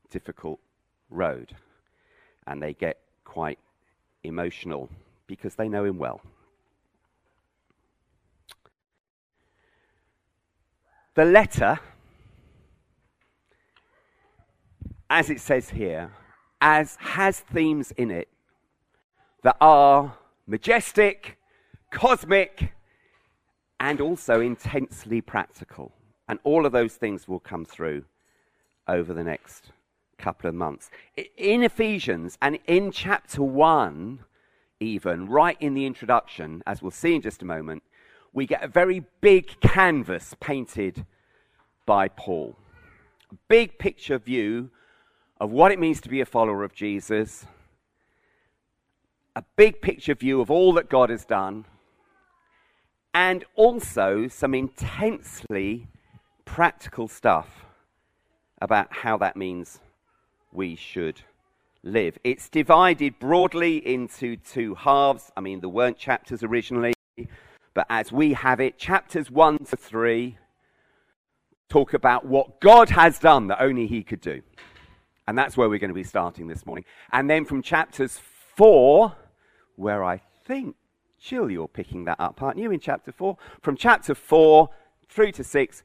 difficult 0.09 0.61
road. 1.09 1.53
And 2.47 2.63
they 2.63 2.73
get 2.73 2.99
quite 3.25 3.59
emotional 4.23 4.89
because 5.27 5.55
they 5.55 5.67
know 5.67 5.83
him 5.83 5.97
well. 5.97 6.21
The 11.15 11.25
letter 11.25 11.79
as 15.09 15.29
it 15.29 15.39
says 15.39 15.69
here, 15.69 16.11
as 16.61 16.97
has 16.99 17.39
themes 17.39 17.91
in 17.91 18.11
it 18.11 18.29
that 19.43 19.57
are 19.61 20.17
majestic, 20.45 21.37
cosmic, 21.91 22.73
and 23.79 24.01
also 24.01 24.41
intensely 24.41 25.21
practical. 25.21 25.91
And 26.27 26.39
all 26.43 26.65
of 26.65 26.71
those 26.71 26.95
things 26.95 27.27
will 27.27 27.39
come 27.39 27.63
through 27.63 28.05
over 28.87 29.13
the 29.13 29.23
next 29.23 29.71
couple 30.17 30.49
of 30.49 30.55
months. 30.55 30.89
In 31.37 31.63
Ephesians 31.63 32.37
and 32.41 32.59
in 32.65 32.91
chapter 32.91 33.43
1, 33.43 34.19
even, 34.79 35.27
right 35.27 35.57
in 35.59 35.73
the 35.73 35.85
introduction, 35.85 36.63
as 36.65 36.81
we'll 36.81 36.91
see 36.91 37.15
in 37.15 37.21
just 37.21 37.41
a 37.41 37.45
moment, 37.45 37.83
we 38.33 38.45
get 38.45 38.63
a 38.63 38.67
very 38.67 39.03
big 39.21 39.59
canvas 39.61 40.35
painted 40.39 41.05
by 41.85 42.07
Paul. 42.07 42.55
A 43.31 43.35
big 43.47 43.79
picture 43.79 44.17
view 44.17 44.69
of 45.39 45.51
what 45.51 45.71
it 45.71 45.79
means 45.79 46.01
to 46.01 46.09
be 46.09 46.21
a 46.21 46.25
follower 46.25 46.63
of 46.63 46.73
Jesus, 46.73 47.45
a 49.35 49.43
big 49.55 49.81
picture 49.81 50.15
view 50.15 50.41
of 50.41 50.49
all 50.49 50.73
that 50.73 50.89
God 50.89 51.09
has 51.09 51.25
done, 51.25 51.65
and 53.13 53.45
also 53.55 54.27
some 54.27 54.53
intensely 54.53 55.87
practical 56.45 57.07
stuff 57.07 57.65
about 58.61 58.87
how 58.91 59.17
that 59.17 59.35
means 59.35 59.79
we 60.51 60.75
should 60.75 61.21
live. 61.83 62.17
It's 62.23 62.49
divided 62.49 63.19
broadly 63.19 63.77
into 63.85 64.37
two 64.37 64.75
halves. 64.75 65.31
I 65.37 65.41
mean, 65.41 65.59
there 65.59 65.69
weren't 65.69 65.97
chapters 65.97 66.43
originally, 66.43 66.93
but 67.73 67.85
as 67.89 68.11
we 68.11 68.33
have 68.33 68.59
it, 68.59 68.77
chapters 68.77 69.29
1 69.29 69.59
to 69.65 69.77
3 69.77 70.37
talk 71.69 71.93
about 71.93 72.25
what 72.25 72.59
God 72.59 72.89
has 72.89 73.19
done 73.19 73.47
that 73.47 73.61
only 73.61 73.87
He 73.87 74.03
could 74.03 74.21
do. 74.21 74.41
And 75.27 75.37
that's 75.37 75.57
where 75.57 75.67
we're 75.67 75.79
going 75.79 75.89
to 75.89 75.95
be 75.95 76.03
starting 76.03 76.47
this 76.47 76.65
morning. 76.65 76.85
And 77.11 77.29
then 77.29 77.45
from 77.45 77.61
chapters 77.61 78.19
4, 78.55 79.13
where 79.75 80.03
I 80.03 80.21
think, 80.45 80.75
Jill, 81.19 81.51
you're 81.51 81.67
picking 81.67 82.05
that 82.05 82.19
up, 82.19 82.41
aren't 82.41 82.57
you, 82.57 82.71
in 82.71 82.79
chapter 82.79 83.11
4? 83.11 83.37
From 83.61 83.75
chapter 83.75 84.15
4 84.15 84.69
through 85.09 85.31
to 85.33 85.43
6, 85.43 85.83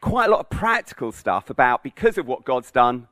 quite 0.00 0.26
a 0.26 0.30
lot 0.30 0.40
of 0.40 0.50
practical 0.50 1.12
stuff 1.12 1.50
about 1.50 1.82
because 1.82 2.18
of 2.18 2.26
what 2.26 2.44
God's 2.44 2.70
done, 2.70 3.06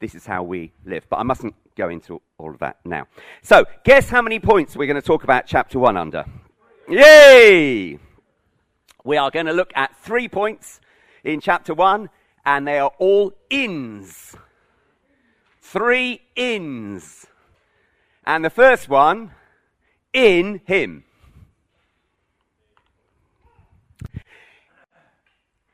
this 0.00 0.14
is 0.14 0.26
how 0.26 0.42
we 0.42 0.72
live. 0.84 1.06
But 1.08 1.18
I 1.18 1.22
mustn't 1.22 1.54
go 1.76 1.88
into 1.88 2.20
all 2.38 2.50
of 2.50 2.58
that 2.60 2.78
now. 2.84 3.06
So, 3.42 3.66
guess 3.84 4.08
how 4.08 4.22
many 4.22 4.40
points 4.40 4.76
we're 4.76 4.86
going 4.86 5.00
to 5.00 5.06
talk 5.06 5.24
about 5.24 5.46
chapter 5.46 5.78
1 5.78 5.96
under? 5.96 6.24
Yay! 6.88 7.98
We 9.04 9.16
are 9.16 9.30
going 9.30 9.46
to 9.46 9.52
look 9.52 9.72
at 9.74 9.96
three 9.98 10.28
points 10.28 10.80
in 11.24 11.40
chapter 11.40 11.74
1, 11.74 12.08
and 12.44 12.66
they 12.66 12.78
are 12.78 12.92
all 12.98 13.32
ins. 13.50 14.34
Three 15.76 16.22
ins. 16.34 17.26
And 18.24 18.42
the 18.42 18.48
first 18.48 18.88
one, 18.88 19.32
in 20.14 20.62
him. 20.64 21.04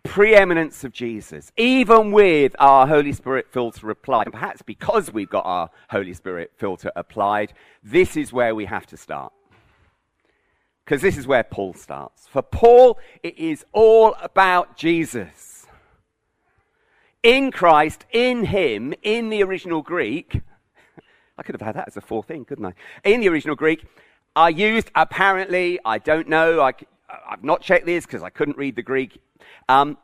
Preeminence 0.02 0.82
of 0.82 0.92
Jesus, 0.92 1.52
even 1.56 2.10
with 2.10 2.56
our 2.58 2.88
Holy 2.88 3.12
Spirit 3.12 3.46
filter 3.52 3.90
applied, 3.90 4.26
and 4.26 4.32
perhaps 4.32 4.60
because 4.60 5.12
we've 5.12 5.30
got 5.30 5.46
our 5.46 5.70
Holy 5.88 6.14
Spirit 6.14 6.50
filter 6.56 6.90
applied, 6.96 7.52
this 7.84 8.16
is 8.16 8.32
where 8.32 8.56
we 8.56 8.64
have 8.64 8.86
to 8.86 8.96
start. 8.96 9.32
Because 10.84 11.00
this 11.00 11.16
is 11.16 11.28
where 11.28 11.44
Paul 11.44 11.74
starts. 11.74 12.26
For 12.26 12.42
Paul, 12.42 12.98
it 13.22 13.38
is 13.38 13.64
all 13.72 14.16
about 14.20 14.76
Jesus 14.76 15.51
in 17.22 17.50
Christ, 17.50 18.04
in 18.12 18.44
Him, 18.44 18.94
in 19.02 19.30
the 19.30 19.42
original 19.42 19.82
Greek. 19.82 20.40
I 21.38 21.42
could 21.42 21.54
have 21.54 21.62
had 21.62 21.76
that 21.76 21.88
as 21.88 21.96
a 21.96 22.00
fourth 22.00 22.28
thing, 22.28 22.44
couldn't 22.44 22.66
I? 22.66 22.72
In 23.04 23.20
the 23.20 23.28
original 23.28 23.56
Greek, 23.56 23.84
are 24.34 24.50
used 24.50 24.90
apparently, 24.94 25.78
I 25.84 25.98
don't 25.98 26.28
know, 26.28 26.60
I, 26.60 26.72
have 27.28 27.44
not 27.44 27.60
checked 27.60 27.86
this 27.86 28.06
because 28.06 28.22
I 28.22 28.30
couldn't 28.30 28.56
read 28.56 28.76
the 28.76 28.82
Greek. 28.82 29.20
Um, 29.68 29.98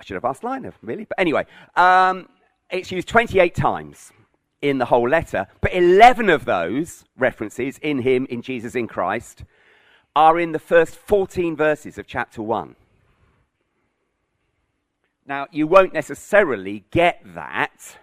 I 0.00 0.04
should 0.04 0.14
have 0.14 0.24
asked 0.24 0.42
Liner, 0.42 0.72
really. 0.82 1.04
But 1.04 1.20
anyway, 1.20 1.46
um, 1.76 2.28
it's 2.70 2.90
used 2.90 3.08
28 3.08 3.54
times 3.54 4.12
in 4.62 4.78
the 4.78 4.86
whole 4.86 5.08
letter, 5.08 5.46
but 5.60 5.74
11 5.74 6.30
of 6.30 6.46
those 6.46 7.04
references 7.18 7.78
in 7.78 8.00
Him, 8.00 8.26
in 8.30 8.40
Jesus, 8.40 8.74
in 8.74 8.88
Christ, 8.88 9.44
are 10.16 10.38
in 10.40 10.52
the 10.52 10.58
first 10.58 10.96
14 10.96 11.54
verses 11.54 11.98
of 11.98 12.06
chapter 12.06 12.40
1. 12.40 12.74
Now, 15.26 15.46
you 15.50 15.66
won't 15.66 15.94
necessarily 15.94 16.84
get 16.90 17.22
that 17.34 17.98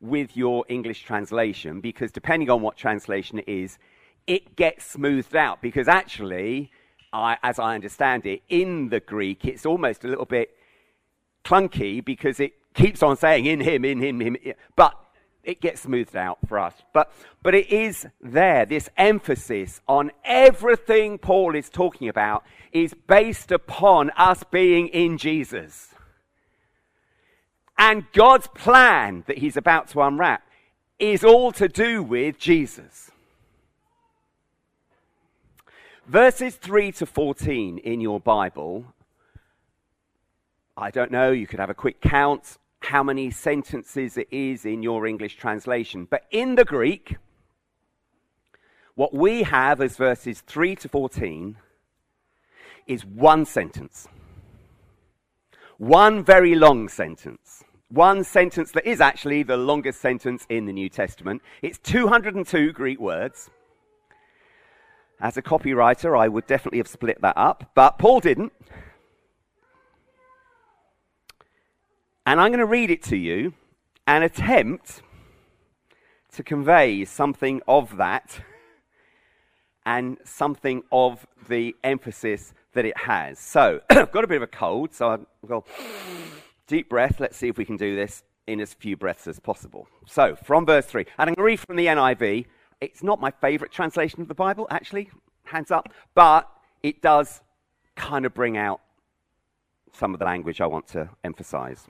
with 0.00 0.36
your 0.36 0.64
English 0.68 1.02
translation 1.02 1.80
because 1.80 2.12
depending 2.12 2.50
on 2.50 2.60
what 2.60 2.76
translation 2.76 3.40
it 3.40 3.48
is, 3.48 3.78
it 4.26 4.54
gets 4.54 4.84
smoothed 4.86 5.34
out 5.34 5.60
because 5.60 5.88
actually, 5.88 6.70
I, 7.12 7.36
as 7.42 7.58
I 7.58 7.74
understand 7.74 8.26
it, 8.26 8.42
in 8.48 8.90
the 8.90 9.00
Greek, 9.00 9.44
it's 9.44 9.66
almost 9.66 10.04
a 10.04 10.08
little 10.08 10.24
bit 10.24 10.56
clunky 11.44 12.04
because 12.04 12.38
it 12.38 12.52
keeps 12.74 13.02
on 13.02 13.16
saying 13.16 13.46
in 13.46 13.60
him, 13.60 13.84
in 13.84 14.00
him, 14.00 14.20
him. 14.20 14.36
But 14.76 14.94
it 15.42 15.60
gets 15.60 15.80
smoothed 15.80 16.14
out 16.14 16.38
for 16.46 16.60
us. 16.60 16.74
But, 16.92 17.12
but 17.42 17.56
it 17.56 17.68
is 17.70 18.06
there. 18.20 18.64
This 18.66 18.88
emphasis 18.96 19.80
on 19.88 20.12
everything 20.24 21.18
Paul 21.18 21.56
is 21.56 21.68
talking 21.68 22.08
about 22.08 22.44
is 22.70 22.94
based 22.94 23.50
upon 23.50 24.10
us 24.10 24.44
being 24.44 24.86
in 24.88 25.18
Jesus. 25.18 25.91
And 27.84 28.04
God's 28.12 28.46
plan 28.46 29.24
that 29.26 29.38
he's 29.38 29.56
about 29.56 29.88
to 29.88 30.02
unwrap 30.02 30.46
is 31.00 31.24
all 31.24 31.50
to 31.50 31.66
do 31.66 32.00
with 32.00 32.38
Jesus. 32.38 33.10
Verses 36.06 36.54
3 36.54 36.92
to 36.92 37.06
14 37.06 37.78
in 37.78 38.00
your 38.00 38.20
Bible, 38.20 38.84
I 40.76 40.92
don't 40.92 41.10
know, 41.10 41.32
you 41.32 41.48
could 41.48 41.58
have 41.58 41.70
a 41.70 41.74
quick 41.74 42.00
count 42.00 42.56
how 42.82 43.02
many 43.02 43.32
sentences 43.32 44.16
it 44.16 44.28
is 44.30 44.64
in 44.64 44.84
your 44.84 45.04
English 45.04 45.36
translation. 45.36 46.06
But 46.08 46.22
in 46.30 46.54
the 46.54 46.64
Greek, 46.64 47.16
what 48.94 49.12
we 49.12 49.42
have 49.42 49.80
as 49.80 49.96
verses 49.96 50.40
3 50.42 50.76
to 50.76 50.88
14 50.88 51.56
is 52.86 53.04
one 53.04 53.44
sentence. 53.44 54.06
One 55.78 56.22
very 56.24 56.54
long 56.54 56.88
sentence. 56.88 57.64
One 57.92 58.24
sentence 58.24 58.70
that 58.70 58.86
is 58.86 59.02
actually 59.02 59.42
the 59.42 59.58
longest 59.58 60.00
sentence 60.00 60.46
in 60.48 60.64
the 60.64 60.72
New 60.72 60.88
Testament. 60.88 61.42
It's 61.60 61.76
202 61.76 62.72
Greek 62.72 62.98
words. 62.98 63.50
As 65.20 65.36
a 65.36 65.42
copywriter, 65.42 66.18
I 66.18 66.26
would 66.26 66.46
definitely 66.46 66.78
have 66.78 66.88
split 66.88 67.20
that 67.20 67.36
up, 67.36 67.70
but 67.74 67.98
Paul 67.98 68.20
didn't. 68.20 68.54
And 72.24 72.40
I'm 72.40 72.48
going 72.48 72.60
to 72.60 72.64
read 72.64 72.90
it 72.90 73.02
to 73.04 73.16
you 73.18 73.52
and 74.06 74.24
attempt 74.24 75.02
to 76.32 76.42
convey 76.42 77.04
something 77.04 77.60
of 77.68 77.98
that 77.98 78.40
and 79.84 80.16
something 80.24 80.82
of 80.90 81.26
the 81.46 81.76
emphasis 81.84 82.54
that 82.72 82.86
it 82.86 82.96
has. 82.96 83.38
So, 83.38 83.82
I've 83.90 84.12
got 84.12 84.24
a 84.24 84.28
bit 84.28 84.36
of 84.36 84.42
a 84.44 84.46
cold, 84.46 84.94
so 84.94 85.26
I'll 85.50 85.66
deep 86.66 86.88
breath. 86.88 87.20
Let's 87.20 87.36
see 87.36 87.48
if 87.48 87.58
we 87.58 87.64
can 87.64 87.76
do 87.76 87.94
this 87.96 88.22
in 88.46 88.60
as 88.60 88.74
few 88.74 88.96
breaths 88.96 89.26
as 89.26 89.38
possible. 89.38 89.86
So, 90.06 90.36
from 90.36 90.66
verse 90.66 90.86
3, 90.86 91.02
and 91.18 91.30
I'm 91.30 91.34
going 91.34 91.36
to 91.36 91.42
read 91.42 91.60
from 91.60 91.76
the 91.76 91.86
NIV. 91.86 92.46
It's 92.80 93.02
not 93.02 93.20
my 93.20 93.30
favorite 93.30 93.70
translation 93.70 94.20
of 94.20 94.28
the 94.28 94.34
Bible, 94.34 94.66
actually, 94.70 95.10
hands 95.44 95.70
up, 95.70 95.92
but 96.14 96.50
it 96.82 97.00
does 97.00 97.40
kind 97.94 98.26
of 98.26 98.34
bring 98.34 98.56
out 98.56 98.80
some 99.92 100.14
of 100.14 100.18
the 100.18 100.24
language 100.24 100.60
I 100.60 100.66
want 100.66 100.88
to 100.88 101.08
emphasize. 101.22 101.86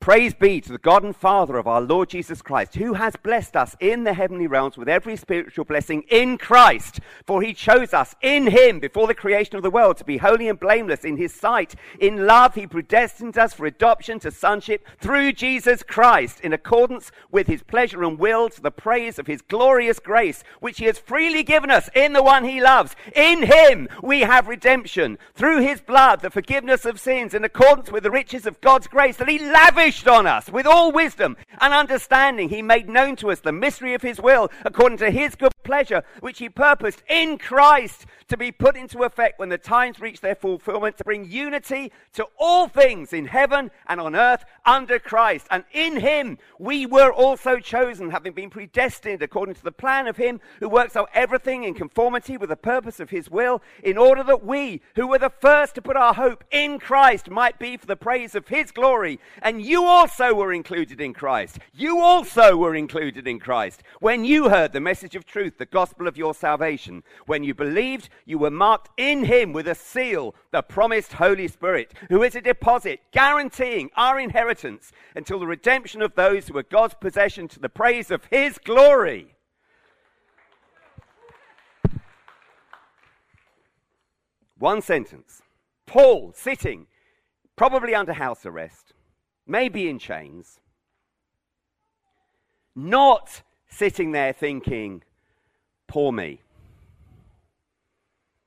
Praise 0.00 0.32
be 0.32 0.60
to 0.60 0.72
the 0.72 0.78
God 0.78 1.02
and 1.02 1.14
Father 1.14 1.58
of 1.58 1.66
our 1.66 1.82
Lord 1.82 2.08
Jesus 2.08 2.40
Christ, 2.40 2.76
who 2.76 2.94
has 2.94 3.14
blessed 3.16 3.56
us 3.56 3.76
in 3.78 4.04
the 4.04 4.14
heavenly 4.14 4.46
realms 4.46 4.78
with 4.78 4.88
every 4.88 5.16
spiritual 5.16 5.66
blessing 5.66 6.02
in 6.08 6.38
Christ. 6.38 7.00
For 7.26 7.42
he 7.42 7.52
chose 7.52 7.92
us 7.92 8.14
in 8.22 8.46
him 8.46 8.78
before 8.78 9.06
the 9.06 9.14
creation 9.14 9.56
of 9.56 9.62
the 9.62 9.70
world 9.70 9.98
to 9.98 10.04
be 10.04 10.16
holy 10.16 10.48
and 10.48 10.58
blameless 10.58 11.04
in 11.04 11.18
his 11.18 11.34
sight. 11.34 11.74
In 12.00 12.26
love, 12.26 12.54
he 12.54 12.66
predestined 12.66 13.36
us 13.36 13.52
for 13.52 13.66
adoption 13.66 14.18
to 14.20 14.30
sonship 14.30 14.86
through 14.98 15.32
Jesus 15.32 15.82
Christ, 15.82 16.40
in 16.40 16.54
accordance 16.54 17.10
with 17.30 17.46
his 17.48 17.62
pleasure 17.62 18.02
and 18.02 18.18
will, 18.18 18.48
to 18.48 18.62
the 18.62 18.70
praise 18.70 19.18
of 19.18 19.26
his 19.26 19.42
glorious 19.42 19.98
grace, 19.98 20.42
which 20.60 20.78
he 20.78 20.86
has 20.86 20.98
freely 20.98 21.42
given 21.42 21.70
us 21.70 21.90
in 21.94 22.14
the 22.14 22.22
one 22.22 22.44
he 22.44 22.62
loves. 22.62 22.96
In 23.14 23.42
him 23.42 23.88
we 24.02 24.20
have 24.20 24.48
redemption, 24.48 25.18
through 25.34 25.60
his 25.60 25.82
blood, 25.82 26.20
the 26.20 26.30
forgiveness 26.30 26.86
of 26.86 27.00
sins, 27.00 27.34
in 27.34 27.44
accordance 27.44 27.90
with 27.90 28.04
the 28.04 28.10
riches 28.10 28.46
of 28.46 28.60
God's 28.62 28.86
grace 28.86 29.16
that 29.16 29.28
he 29.28 29.38
lavished 29.38 29.87
lavished 29.88 30.06
on 30.06 30.26
us 30.26 30.50
with 30.50 30.66
all 30.66 30.92
wisdom 30.92 31.34
and 31.62 31.72
understanding. 31.72 32.50
He 32.50 32.60
made 32.60 32.90
known 32.90 33.16
to 33.16 33.30
us 33.30 33.40
the 33.40 33.52
mystery 33.52 33.94
of 33.94 34.02
his 34.02 34.20
will 34.20 34.50
according 34.66 34.98
to 34.98 35.10
his 35.10 35.34
good 35.34 35.52
pleasure, 35.64 36.02
which 36.20 36.38
he 36.38 36.48
purposed 36.50 37.02
in 37.08 37.38
Christ 37.38 38.04
to 38.28 38.36
be 38.36 38.52
put 38.52 38.76
into 38.76 39.04
effect 39.04 39.38
when 39.38 39.48
the 39.48 39.56
times 39.56 40.00
reach 40.00 40.20
their 40.20 40.34
fulfillment, 40.34 40.98
to 40.98 41.04
bring 41.04 41.30
unity 41.30 41.90
to 42.12 42.26
all 42.38 42.68
things 42.68 43.14
in 43.14 43.26
heaven 43.26 43.70
and 43.86 44.00
on 44.00 44.14
earth 44.14 44.44
under 44.66 44.98
Christ. 44.98 45.46
And 45.50 45.64
in 45.72 46.00
him 46.00 46.36
we 46.58 46.84
were 46.84 47.10
also 47.10 47.58
chosen, 47.58 48.10
having 48.10 48.34
been 48.34 48.50
predestined 48.50 49.22
according 49.22 49.54
to 49.54 49.64
the 49.64 49.72
plan 49.72 50.06
of 50.06 50.18
him 50.18 50.40
who 50.60 50.68
works 50.68 50.96
out 50.96 51.08
everything 51.14 51.64
in 51.64 51.72
conformity 51.72 52.36
with 52.36 52.50
the 52.50 52.56
purpose 52.56 53.00
of 53.00 53.08
his 53.08 53.30
will, 53.30 53.62
in 53.82 53.96
order 53.96 54.22
that 54.24 54.44
we, 54.44 54.82
who 54.96 55.06
were 55.06 55.18
the 55.18 55.30
first 55.30 55.74
to 55.76 55.82
put 55.82 55.96
our 55.96 56.12
hope 56.12 56.44
in 56.50 56.78
Christ, 56.78 57.30
might 57.30 57.58
be 57.58 57.78
for 57.78 57.86
the 57.86 57.96
praise 57.96 58.34
of 58.34 58.48
his 58.48 58.70
glory. 58.70 59.18
And 59.40 59.62
you 59.62 59.77
also 59.84 60.34
were 60.34 60.52
included 60.52 61.00
in 61.00 61.12
Christ. 61.12 61.58
You 61.74 62.00
also 62.00 62.56
were 62.56 62.74
included 62.74 63.26
in 63.26 63.38
Christ 63.38 63.82
when 64.00 64.24
you 64.24 64.48
heard 64.48 64.72
the 64.72 64.80
message 64.80 65.14
of 65.14 65.24
truth, 65.24 65.58
the 65.58 65.66
gospel 65.66 66.06
of 66.06 66.16
your 66.16 66.34
salvation. 66.34 67.02
When 67.26 67.44
you 67.44 67.54
believed, 67.54 68.08
you 68.24 68.38
were 68.38 68.50
marked 68.50 68.90
in 68.96 69.24
him 69.24 69.52
with 69.52 69.68
a 69.68 69.74
seal, 69.74 70.34
the 70.50 70.62
promised 70.62 71.14
Holy 71.14 71.48
Spirit, 71.48 71.92
who 72.08 72.22
is 72.22 72.34
a 72.34 72.40
deposit 72.40 73.00
guaranteeing 73.12 73.90
our 73.96 74.18
inheritance 74.18 74.92
until 75.14 75.38
the 75.38 75.46
redemption 75.46 76.02
of 76.02 76.14
those 76.14 76.48
who 76.48 76.56
are 76.58 76.62
God's 76.62 76.94
possession 76.94 77.48
to 77.48 77.60
the 77.60 77.68
praise 77.68 78.10
of 78.10 78.24
his 78.30 78.58
glory. 78.58 79.34
One 84.58 84.82
sentence. 84.82 85.42
Paul 85.86 86.32
sitting, 86.34 86.86
probably 87.56 87.94
under 87.94 88.12
house 88.12 88.44
arrest, 88.44 88.92
maybe 89.48 89.88
in 89.88 89.98
chains, 89.98 90.60
not 92.76 93.42
sitting 93.68 94.12
there 94.12 94.32
thinking, 94.32 95.02
poor 95.88 96.12
me. 96.12 96.40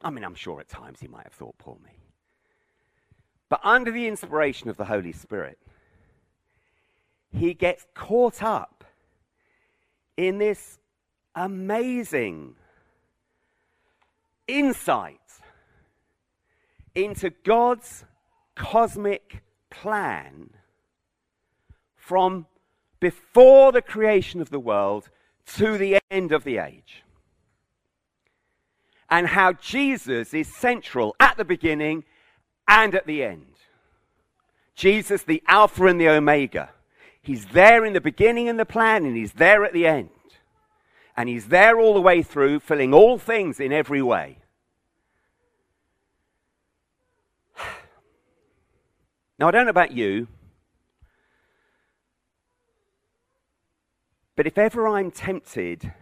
I 0.02 0.10
mean, 0.10 0.24
I'm 0.24 0.36
sure 0.36 0.60
at 0.62 0.70
times 0.70 1.00
he 1.00 1.08
might 1.08 1.24
have 1.24 1.34
thought, 1.34 1.58
poor 1.58 1.78
me. 1.84 1.92
But 3.50 3.60
under 3.64 3.92
the 3.92 4.08
inspiration 4.08 4.70
of 4.70 4.78
the 4.78 4.86
Holy 4.86 5.12
Spirit, 5.12 5.58
he 7.34 7.54
gets 7.54 7.86
caught 7.94 8.42
up 8.42 8.86
in 10.16 10.38
this 10.38 10.80
amazing 11.36 12.56
insight 14.48 15.18
into 16.94 17.30
God's 17.30 18.06
cosmic 18.56 19.44
plan 19.70 20.52
from 22.12 22.46
before 23.00 23.72
the 23.72 23.82
creation 23.82 24.42
of 24.42 24.50
the 24.50 24.60
world 24.60 25.08
to 25.46 25.78
the 25.78 25.98
end 26.12 26.34
of 26.34 26.44
the 26.44 26.58
age. 26.58 27.06
And 29.10 29.28
how 29.28 29.54
Jesus 29.54 30.34
is 30.34 30.54
central 30.54 31.16
at 31.22 31.38
the 31.38 31.46
beginning 31.46 32.04
and 32.68 32.94
at 32.94 33.08
the 33.08 33.24
end. 33.24 33.54
Jesus, 34.76 35.24
the 35.24 35.42
Alpha 35.48 35.86
and 35.86 36.02
the 36.02 36.10
Omega. 36.10 36.72
He's 37.22 37.46
there 37.46 37.86
in 37.86 37.94
the 37.94 38.02
beginning 38.02 38.48
in 38.48 38.58
the 38.58 38.66
plan, 38.66 39.06
and 39.06 39.16
he's 39.16 39.32
there 39.32 39.64
at 39.64 39.72
the 39.72 39.88
end. 39.88 40.10
And 41.16 41.30
he's 41.30 41.48
there 41.48 41.80
all 41.80 41.94
the 41.94 42.02
way 42.02 42.24
through, 42.24 42.60
filling 42.60 42.94
all 42.94 43.18
things 43.18 43.62
in 43.62 43.72
every 43.72 44.02
way. 44.02 44.40
Now, 49.40 49.48
I 49.48 49.52
don't 49.52 49.64
know 49.64 49.70
about 49.70 49.94
you, 49.94 50.28
But 54.36 54.48
if 54.48 54.58
ever 54.58 54.88
I'm 54.88 55.12
tempted 55.12 55.94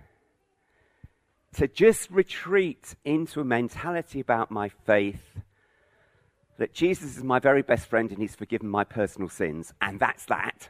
to 1.56 1.68
just 1.68 2.10
retreat 2.12 2.96
into 3.04 3.42
a 3.42 3.46
mentality 3.46 4.20
about 4.20 4.52
my 4.52 4.70
faith 4.70 5.40
that 6.58 6.74
Jesus 6.74 7.18
is 7.18 7.24
my 7.24 7.40
very 7.40 7.62
best 7.62 7.88
friend 7.88 8.12
and 8.12 8.20
he's 8.20 8.36
forgiven 8.36 8.70
my 8.70 8.84
personal 8.84 9.30
sins, 9.30 9.74
and 9.82 10.00
that's 10.00 10.26
that. 10.26 10.70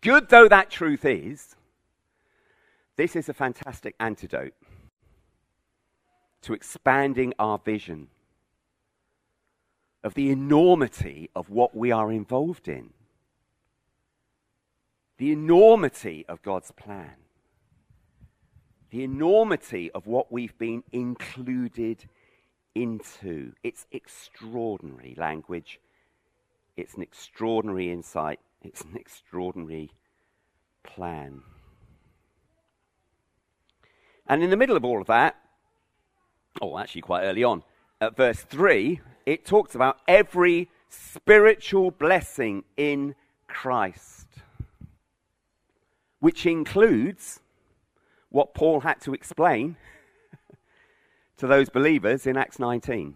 Good 0.00 0.28
though 0.30 0.48
that 0.48 0.70
truth 0.70 1.04
is, 1.04 1.54
this 2.96 3.14
is 3.14 3.28
a 3.28 3.34
fantastic 3.34 3.94
antidote 4.00 4.54
to 6.42 6.54
expanding 6.54 7.34
our 7.38 7.58
vision 7.58 8.08
of 10.02 10.14
the 10.14 10.30
enormity 10.30 11.28
of 11.36 11.50
what 11.50 11.76
we 11.76 11.92
are 11.92 12.10
involved 12.10 12.68
in 12.68 12.90
the 15.18 15.32
enormity 15.32 16.24
of 16.28 16.42
God's 16.42 16.70
plan, 16.72 17.14
the 18.90 19.02
enormity 19.02 19.90
of 19.92 20.06
what 20.06 20.32
we've 20.32 20.56
been 20.58 20.82
included 20.92 22.04
into. 22.74 23.52
It's 23.62 23.86
extraordinary 23.92 25.14
language, 25.18 25.80
it's 26.76 26.94
an 26.94 27.02
extraordinary 27.02 27.90
insight, 27.90 28.40
it's 28.62 28.82
an 28.82 28.96
extraordinary 28.96 29.90
plan. 30.82 31.42
And 34.26 34.42
in 34.42 34.50
the 34.50 34.56
middle 34.56 34.76
of 34.76 34.84
all 34.84 35.00
of 35.00 35.06
that, 35.06 35.36
oh, 36.60 36.78
actually, 36.78 37.02
quite 37.02 37.24
early 37.24 37.44
on, 37.44 37.62
at 38.00 38.16
verse 38.16 38.40
3, 38.42 39.00
it 39.26 39.44
talks 39.44 39.74
about 39.74 39.98
every 40.06 40.68
spiritual 40.88 41.90
blessing 41.90 42.64
in 42.76 43.14
Christ, 43.46 44.17
which 46.20 46.46
includes 46.46 47.40
what 48.30 48.54
Paul 48.54 48.80
had 48.80 49.00
to 49.02 49.14
explain 49.14 49.76
to 51.36 51.46
those 51.46 51.68
believers 51.68 52.26
in 52.26 52.36
Acts 52.36 52.58
19 52.58 53.14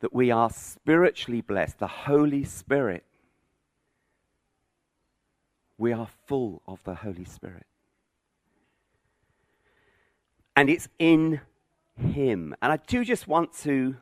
that 0.00 0.14
we 0.14 0.30
are 0.30 0.50
spiritually 0.50 1.40
blessed, 1.40 1.78
the 1.78 1.86
Holy 1.86 2.44
Spirit. 2.44 3.04
We 5.76 5.92
are 5.92 6.08
full 6.26 6.62
of 6.66 6.82
the 6.84 6.94
Holy 6.94 7.24
Spirit. 7.24 7.66
And 10.54 10.70
it's 10.70 10.88
in 10.98 11.40
Him. 11.96 12.54
And 12.62 12.72
I 12.72 12.76
do 12.76 13.04
just 13.04 13.28
want 13.28 13.52
to 13.60 13.96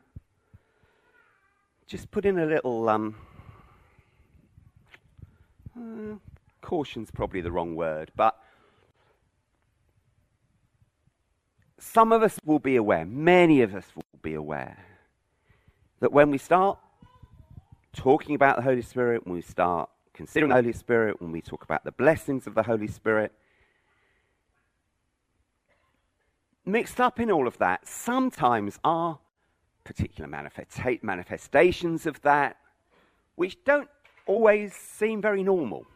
just 1.87 2.11
put 2.11 2.25
in 2.25 2.39
a 2.39 2.47
little 2.47 2.89
um, 2.89 3.15
uh, 5.77 6.17
caution's 6.67 7.13
probably 7.13 7.41
the 7.41 7.53
wrong 7.53 7.77
word, 7.77 8.11
but 8.17 8.37
some 11.79 12.11
of 12.11 12.25
us 12.25 12.41
will 12.45 12.59
be 12.59 12.75
aware, 12.75 13.07
many 13.07 13.63
of 13.63 13.73
us 13.73 13.85
will 13.95 14.03
be 14.21 14.35
aware, 14.35 14.77
that 16.01 16.11
when 16.11 16.29
we 16.33 16.39
start 16.39 16.77
talking 17.93 18.35
about 18.35 18.57
the 18.57 18.63
Holy 18.63 18.83
Spirit, 18.83 19.25
when 19.25 19.37
we 19.37 19.43
start 19.43 19.89
considering 20.13 20.49
the 20.49 20.57
Holy 20.57 20.73
Spirit, 20.73 21.23
when 21.23 21.31
we 21.31 21.41
talk 21.41 21.63
about 21.63 21.85
the 21.85 21.93
blessings 21.93 22.49
of 22.49 22.57
the 22.57 22.65
Holy 22.65 22.89
Spirit, 22.89 23.31
mixed 26.65 27.01
up 27.01 27.21
in 27.21 27.31
all 27.31 27.47
of 27.47 27.57
that, 27.59 27.87
sometimes 27.87 28.81
are 28.83 29.21
particular 29.85 30.29
manifestations 30.29 32.07
of 32.07 32.21
that, 32.23 32.57
which 33.37 33.57
don't 33.65 33.89
always 34.27 34.75
seem 34.75 35.23
very 35.23 35.45
normal. 35.45 35.87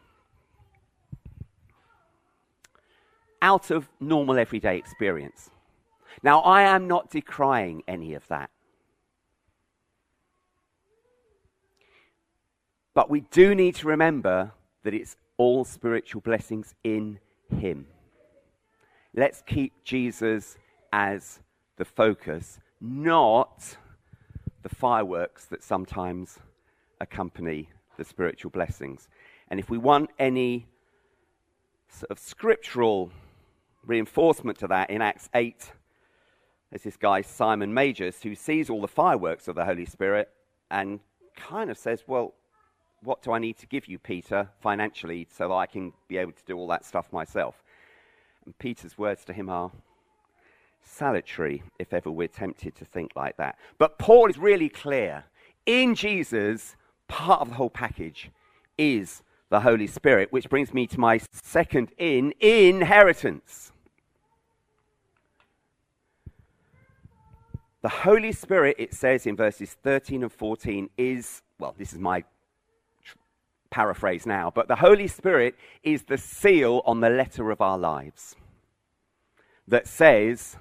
Out 3.41 3.71
of 3.71 3.89
normal 3.99 4.37
everyday 4.37 4.77
experience. 4.77 5.49
Now, 6.21 6.41
I 6.41 6.63
am 6.63 6.87
not 6.87 7.09
decrying 7.09 7.83
any 7.87 8.13
of 8.13 8.27
that. 8.27 8.49
But 12.93 13.09
we 13.09 13.21
do 13.31 13.55
need 13.55 13.75
to 13.75 13.87
remember 13.87 14.51
that 14.83 14.93
it's 14.93 15.15
all 15.37 15.63
spiritual 15.63 16.21
blessings 16.21 16.75
in 16.83 17.19
Him. 17.57 17.87
Let's 19.15 19.41
keep 19.45 19.73
Jesus 19.83 20.57
as 20.93 21.39
the 21.77 21.85
focus, 21.85 22.59
not 22.79 23.77
the 24.61 24.69
fireworks 24.69 25.45
that 25.45 25.63
sometimes 25.63 26.37
accompany 26.99 27.69
the 27.97 28.05
spiritual 28.05 28.51
blessings. 28.51 29.07
And 29.47 29.59
if 29.59 29.69
we 29.69 29.77
want 29.77 30.11
any 30.19 30.67
sort 31.89 32.11
of 32.11 32.19
scriptural 32.19 33.11
reinforcement 33.85 34.59
to 34.59 34.67
that 34.67 34.89
in 34.89 35.01
Acts 35.01 35.29
8, 35.33 35.71
there's 36.69 36.83
this 36.83 36.97
guy, 36.97 37.21
Simon 37.21 37.73
Magus, 37.73 38.23
who 38.23 38.35
sees 38.35 38.69
all 38.69 38.81
the 38.81 38.87
fireworks 38.87 39.47
of 39.47 39.55
the 39.55 39.65
Holy 39.65 39.85
Spirit 39.85 40.29
and 40.69 40.99
kind 41.35 41.69
of 41.69 41.77
says, 41.77 42.03
Well, 42.07 42.33
what 43.03 43.21
do 43.21 43.31
I 43.31 43.39
need 43.39 43.57
to 43.57 43.65
give 43.65 43.87
you, 43.87 43.99
Peter, 43.99 44.49
financially, 44.61 45.27
so 45.29 45.49
that 45.49 45.53
I 45.53 45.65
can 45.65 45.91
be 46.07 46.17
able 46.17 46.31
to 46.31 46.43
do 46.45 46.57
all 46.57 46.67
that 46.67 46.85
stuff 46.85 47.11
myself? 47.11 47.63
And 48.45 48.57
Peter's 48.57 48.97
words 48.97 49.25
to 49.25 49.33
him 49.33 49.49
are, 49.49 49.71
salutary 50.83 51.63
if 51.77 51.93
ever 51.93 52.09
we're 52.09 52.27
tempted 52.27 52.75
to 52.75 52.85
think 52.85 53.11
like 53.15 53.37
that. 53.37 53.57
But 53.77 53.99
Paul 53.99 54.29
is 54.29 54.37
really 54.37 54.69
clear. 54.69 55.25
In 55.65 55.93
Jesus, 55.93 56.75
part 57.07 57.41
of 57.41 57.49
the 57.49 57.55
whole 57.55 57.69
package 57.69 58.31
is 58.77 59.21
the 59.51 59.59
Holy 59.59 59.85
Spirit, 59.85 60.31
which 60.31 60.49
brings 60.49 60.73
me 60.73 60.87
to 60.87 60.99
my 60.99 61.19
second 61.43 61.91
in 61.97 62.33
inheritance. 62.39 63.73
The 67.81 67.89
Holy 67.89 68.31
Spirit, 68.31 68.77
it 68.79 68.93
says 68.93 69.27
in 69.27 69.35
verses 69.35 69.75
13 69.83 70.23
and 70.23 70.31
14, 70.31 70.89
is, 70.97 71.41
well, 71.59 71.75
this 71.77 71.91
is 71.91 71.99
my 71.99 72.23
paraphrase 73.69 74.25
now, 74.25 74.51
but 74.55 74.69
the 74.69 74.77
Holy 74.77 75.07
Spirit 75.07 75.55
is 75.83 76.03
the 76.03 76.17
seal 76.17 76.81
on 76.85 77.01
the 77.01 77.09
letter 77.09 77.51
of 77.51 77.59
our 77.59 77.77
lives 77.77 78.37
that 79.67 79.85
says, 79.85 80.55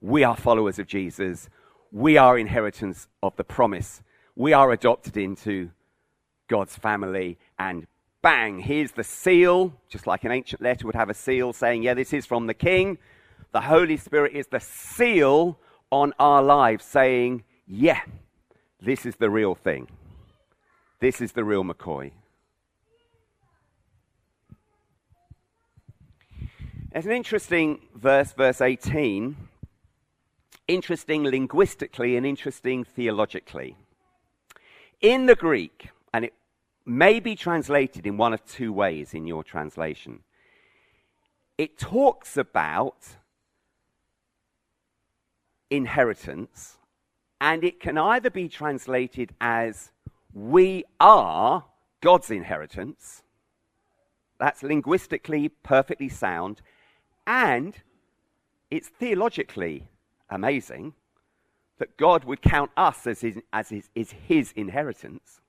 we 0.00 0.24
are 0.24 0.36
followers 0.36 0.78
of 0.78 0.86
Jesus. 0.86 1.50
We 1.92 2.16
are 2.16 2.38
inheritance 2.38 3.08
of 3.22 3.36
the 3.36 3.44
promise. 3.44 4.02
We 4.34 4.54
are 4.54 4.72
adopted 4.72 5.18
into 5.18 5.70
God's 6.48 6.76
family. 6.76 7.38
And 7.58 7.86
bang, 8.22 8.60
here's 8.60 8.92
the 8.92 9.04
seal, 9.04 9.72
just 9.88 10.06
like 10.06 10.24
an 10.24 10.32
ancient 10.32 10.60
letter 10.60 10.86
would 10.86 10.94
have 10.94 11.10
a 11.10 11.14
seal 11.14 11.52
saying, 11.52 11.82
yeah, 11.82 11.94
this 11.94 12.12
is 12.12 12.26
from 12.26 12.46
the 12.46 12.54
king. 12.54 12.98
The 13.52 13.60
Holy 13.62 13.96
Spirit 13.96 14.32
is 14.34 14.48
the 14.48 14.60
seal 14.60 15.58
on 15.90 16.12
our 16.18 16.42
lives 16.42 16.84
saying, 16.84 17.44
yeah, 17.66 18.00
this 18.80 19.06
is 19.06 19.16
the 19.16 19.30
real 19.30 19.54
thing. 19.54 19.88
This 21.00 21.20
is 21.20 21.32
the 21.32 21.44
real 21.44 21.64
McCoy. 21.64 22.12
There's 26.92 27.06
an 27.06 27.12
interesting 27.12 27.80
verse, 27.94 28.32
verse 28.32 28.62
18, 28.62 29.36
interesting 30.66 31.24
linguistically 31.24 32.16
and 32.16 32.24
interesting 32.24 32.84
theologically. 32.84 33.76
In 35.02 35.26
the 35.26 35.34
Greek, 35.34 35.90
and 36.14 36.24
it 36.24 36.32
may 36.86 37.18
be 37.18 37.34
translated 37.34 38.06
in 38.06 38.16
one 38.16 38.32
of 38.32 38.46
two 38.46 38.72
ways 38.72 39.12
in 39.12 39.26
your 39.26 39.42
translation, 39.42 40.20
it 41.58 41.76
talks 41.78 42.36
about 42.36 43.16
inheritance, 45.68 46.78
and 47.40 47.64
it 47.64 47.80
can 47.80 47.98
either 47.98 48.30
be 48.30 48.48
translated 48.48 49.34
as 49.40 49.90
we 50.32 50.84
are 51.00 51.64
God's 52.00 52.30
inheritance. 52.30 53.22
That's 54.38 54.62
linguistically 54.62 55.48
perfectly 55.48 56.08
sound, 56.08 56.62
and 57.26 57.74
it's 58.70 58.88
theologically 58.88 59.88
amazing 60.30 60.94
that 61.78 61.96
God 61.96 62.24
would 62.24 62.42
count 62.42 62.70
us 62.76 63.06
as 63.06 63.22
his, 63.22 63.38
as 63.52 63.70
his, 63.70 63.88
is 63.94 64.12
his 64.12 64.52
inheritance. 64.52 65.40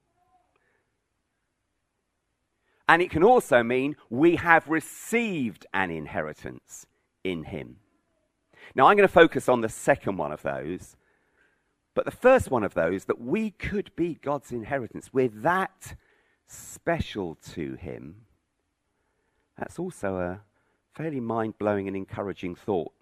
And 2.89 3.02
it 3.02 3.10
can 3.10 3.23
also 3.23 3.63
mean 3.63 3.95
we 4.10 4.38
have 4.38 4.67
received 4.67 5.65
an 5.73 5.91
inheritance 5.91 6.86
in 7.23 7.43
him. 7.43 7.78
Now, 8.76 8.88
I'm 8.88 8.97
going 8.97 9.08
to 9.08 9.13
focus 9.13 9.50
on 9.50 9.62
the 9.62 9.69
second 9.69 10.17
one 10.17 10.32
of 10.32 10.41
those. 10.41 10.95
But 11.93 12.06
the 12.06 12.12
first 12.12 12.52
one 12.52 12.63
of 12.63 12.76
those, 12.76 13.06
that 13.06 13.19
we 13.19 13.52
could 13.52 13.91
be 13.95 14.19
God's 14.21 14.52
inheritance, 14.52 15.10
we're 15.12 15.30
that 15.30 15.95
special 16.45 17.36
to 17.54 17.73
him, 17.73 18.17
that's 19.58 19.80
also 19.80 20.17
a 20.17 20.41
fairly 20.93 21.19
mind 21.19 21.58
blowing 21.58 21.88
and 21.88 21.97
encouraging 21.97 22.56
thought. 22.56 22.93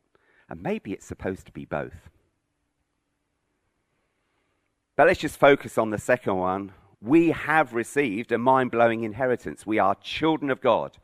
And 0.50 0.64
maybe 0.64 0.94
it's 0.94 1.06
supposed 1.06 1.46
to 1.48 1.52
be 1.52 1.66
both. 1.66 2.10
But 4.96 5.08
let's 5.08 5.20
just 5.20 5.38
focus 5.38 5.78
on 5.78 5.90
the 5.90 5.98
second 5.98 6.38
one. 6.38 6.72
We 7.02 7.32
have 7.32 7.74
received 7.74 8.32
a 8.32 8.38
mind 8.38 8.72
blowing 8.72 9.04
inheritance. 9.04 9.66
We 9.66 9.80
are 9.80 9.96
children 9.96 10.50
of 10.50 10.62
God. 10.62 10.98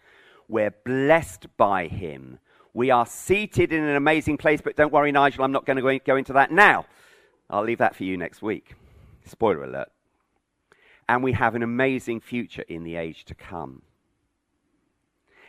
We're 0.48 0.74
blessed 0.86 1.48
by 1.58 1.88
Him. 1.88 2.40
We 2.74 2.90
are 2.90 3.06
seated 3.06 3.74
in 3.74 3.84
an 3.84 3.96
amazing 3.96 4.38
place, 4.38 4.62
but 4.62 4.76
don't 4.76 4.94
worry, 4.94 5.12
Nigel, 5.12 5.44
I'm 5.44 5.52
not 5.52 5.66
going 5.66 5.78
to 5.78 6.00
go 6.00 6.16
into 6.16 6.34
that 6.34 6.52
now. 6.52 6.86
I'll 7.50 7.64
leave 7.64 7.80
that 7.80 7.96
for 7.96 8.06
you 8.06 8.18
next 8.18 8.42
week. 8.42 8.76
Spoiler 9.26 9.64
alert. 9.64 9.92
And 11.10 11.24
we 11.24 11.34
have 11.34 11.56
an 11.56 11.64
amazing 11.64 12.22
future 12.22 12.64
in 12.68 12.84
the 12.84 12.96
age 12.96 13.26
to 13.26 13.36
come. 13.36 13.82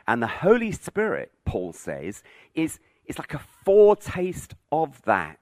And 0.07 0.21
the 0.21 0.27
Holy 0.27 0.73
Spirit, 0.73 1.31
Paul 1.45 1.73
says, 1.73 2.25
is 2.55 2.81
it's 3.07 3.19
like 3.19 3.35
a 3.35 3.43
foretaste 3.65 4.55
of 4.73 5.01
that. 5.03 5.39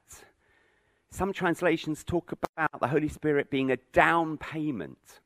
Some 1.10 1.32
translations 1.32 2.04
talk 2.04 2.32
about 2.32 2.80
the 2.80 2.88
Holy 2.88 3.08
Spirit 3.08 3.50
being 3.50 3.70
a 3.70 3.78
down 3.92 4.38
payment, 4.38 5.20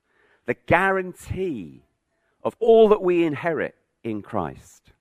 the 0.47 0.55
guarantee 0.55 1.83
of 2.43 2.57
all 2.59 2.89
that 2.89 3.03
we 3.03 3.25
inherit 3.25 3.75
in 4.03 4.23
Christ, 4.23 4.93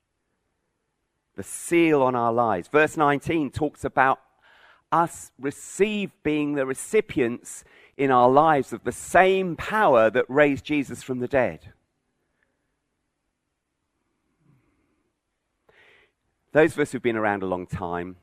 the 1.36 1.44
seal 1.44 2.02
on 2.02 2.16
our 2.16 2.34
lives. 2.34 2.68
Verse 2.68 2.98
19 2.98 3.52
talks 3.52 3.86
about 3.86 4.20
us 4.92 5.32
receive 5.40 6.12
being 6.22 6.54
the 6.54 6.66
recipients 6.66 7.64
in 7.98 8.12
our 8.12 8.30
lives 8.30 8.74
of 8.74 8.84
the 8.84 8.92
same 8.92 9.56
power 9.56 10.10
that 10.10 10.26
raised 10.28 10.66
Jesus 10.66 11.02
from 11.02 11.20
the 11.20 11.28
dead. 11.28 11.72
Those 16.52 16.74
of 16.74 16.80
us 16.80 16.92
who've 16.92 17.02
been 17.02 17.18
around 17.18 17.42
a 17.42 17.48
long 17.48 17.66
time, 17.66 18.18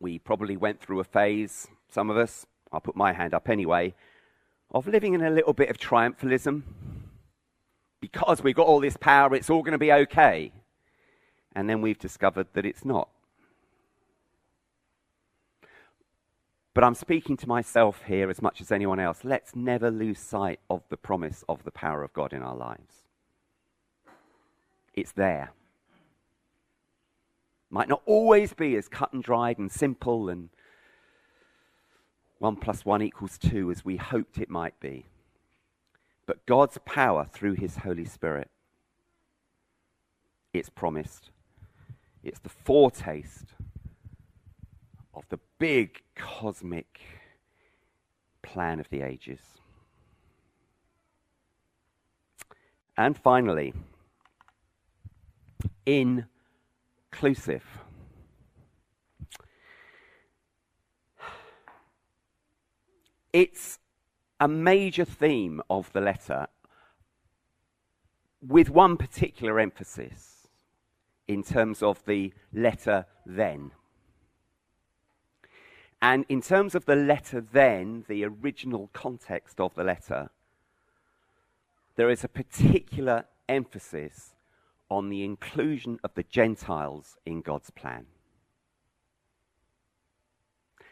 we 0.00 0.18
probably 0.18 0.56
went 0.56 0.80
through 0.80 1.00
a 1.00 1.04
phase, 1.04 1.68
some 1.90 2.10
of 2.10 2.16
us, 2.16 2.46
I'll 2.72 2.80
put 2.80 2.96
my 2.96 3.12
hand 3.12 3.34
up 3.34 3.48
anyway, 3.48 3.94
of 4.70 4.86
living 4.86 5.14
in 5.14 5.22
a 5.22 5.30
little 5.30 5.52
bit 5.52 5.70
of 5.70 5.78
triumphalism. 5.78 6.62
Because 8.00 8.42
we've 8.42 8.54
got 8.54 8.66
all 8.66 8.80
this 8.80 8.96
power, 8.96 9.34
it's 9.34 9.48
all 9.48 9.62
going 9.62 9.72
to 9.72 9.78
be 9.78 9.92
okay. 9.92 10.52
And 11.54 11.70
then 11.70 11.80
we've 11.80 11.98
discovered 11.98 12.48
that 12.54 12.66
it's 12.66 12.84
not. 12.84 13.08
But 16.74 16.82
I'm 16.82 16.96
speaking 16.96 17.36
to 17.38 17.48
myself 17.48 18.02
here 18.06 18.28
as 18.28 18.42
much 18.42 18.60
as 18.60 18.72
anyone 18.72 18.98
else. 18.98 19.20
Let's 19.22 19.54
never 19.54 19.92
lose 19.92 20.18
sight 20.18 20.58
of 20.68 20.82
the 20.88 20.96
promise 20.96 21.44
of 21.48 21.62
the 21.62 21.70
power 21.70 22.02
of 22.02 22.12
God 22.12 22.32
in 22.32 22.42
our 22.42 22.56
lives. 22.56 23.04
It's 24.92 25.12
there. 25.12 25.52
Might 27.74 27.88
not 27.88 28.02
always 28.06 28.52
be 28.52 28.76
as 28.76 28.86
cut 28.86 29.12
and 29.12 29.20
dried 29.20 29.58
and 29.58 29.68
simple 29.68 30.28
and 30.28 30.48
one 32.38 32.54
plus 32.54 32.84
one 32.84 33.02
equals 33.02 33.36
two 33.36 33.68
as 33.72 33.84
we 33.84 33.96
hoped 33.96 34.38
it 34.38 34.48
might 34.48 34.78
be. 34.78 35.06
But 36.24 36.46
God's 36.46 36.78
power 36.84 37.24
through 37.24 37.54
His 37.54 37.78
Holy 37.78 38.04
Spirit, 38.04 38.48
it's 40.52 40.68
promised. 40.68 41.30
It's 42.22 42.38
the 42.38 42.48
foretaste 42.48 43.54
of 45.12 45.24
the 45.28 45.40
big 45.58 46.00
cosmic 46.14 47.00
plan 48.40 48.78
of 48.78 48.88
the 48.88 49.02
ages. 49.02 49.40
And 52.96 53.18
finally, 53.18 53.74
inclusive. 57.14 57.64
It's 63.32 63.78
a 64.40 64.48
major 64.48 65.04
theme 65.04 65.60
of 65.70 65.92
the 65.92 66.00
letter 66.00 66.48
with 68.40 68.68
one 68.68 68.96
particular 68.96 69.60
emphasis 69.60 70.48
in 71.28 71.44
terms 71.44 71.82
of 71.82 72.04
the 72.04 72.32
letter 72.52 73.06
then. 73.24 73.70
And 76.02 76.26
in 76.28 76.42
terms 76.42 76.74
of 76.74 76.84
the 76.84 76.96
letter 76.96 77.40
then, 77.40 78.04
the 78.08 78.24
original 78.24 78.90
context 78.92 79.60
of 79.60 79.74
the 79.74 79.84
letter, 79.84 80.30
there 81.96 82.10
is 82.10 82.24
a 82.24 82.28
particular 82.28 83.24
emphasis 83.48 84.33
on 84.90 85.08
the 85.08 85.24
inclusion 85.24 85.98
of 86.04 86.14
the 86.14 86.22
Gentiles 86.22 87.16
in 87.24 87.40
God's 87.40 87.70
plan. 87.70 88.06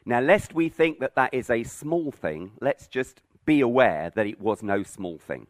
Now, 0.05 0.21
lest 0.21 0.55
we 0.55 0.69
think 0.69 0.99
that 1.01 1.15
that 1.15 1.33
is 1.33 1.49
a 1.49 1.63
small 1.63 2.11
thing, 2.11 2.53
let's 2.61 2.87
just 2.87 3.23
be 3.45 3.61
aware 3.61 4.11
that 4.15 4.27
it 4.27 4.41
was 4.41 4.63
no 4.63 4.83
small 4.83 5.19
thing. 5.19 5.47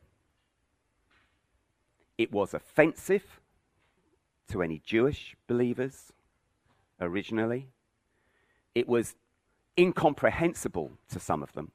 It 2.18 2.32
was 2.32 2.52
offensive 2.52 3.40
to 4.48 4.62
any 4.62 4.78
Jewish 4.84 5.34
believers 5.46 6.12
originally. 7.00 7.68
It 8.74 8.86
was 8.86 9.14
incomprehensible 9.78 10.92
to 11.08 11.18
some 11.18 11.42
of 11.42 11.52
them 11.54 11.72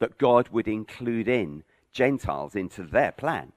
that 0.00 0.18
God 0.18 0.48
would 0.50 0.68
include 0.68 1.28
in 1.28 1.64
Gentiles 1.92 2.54
into 2.54 2.82
their 2.82 3.12
plan. 3.12 3.52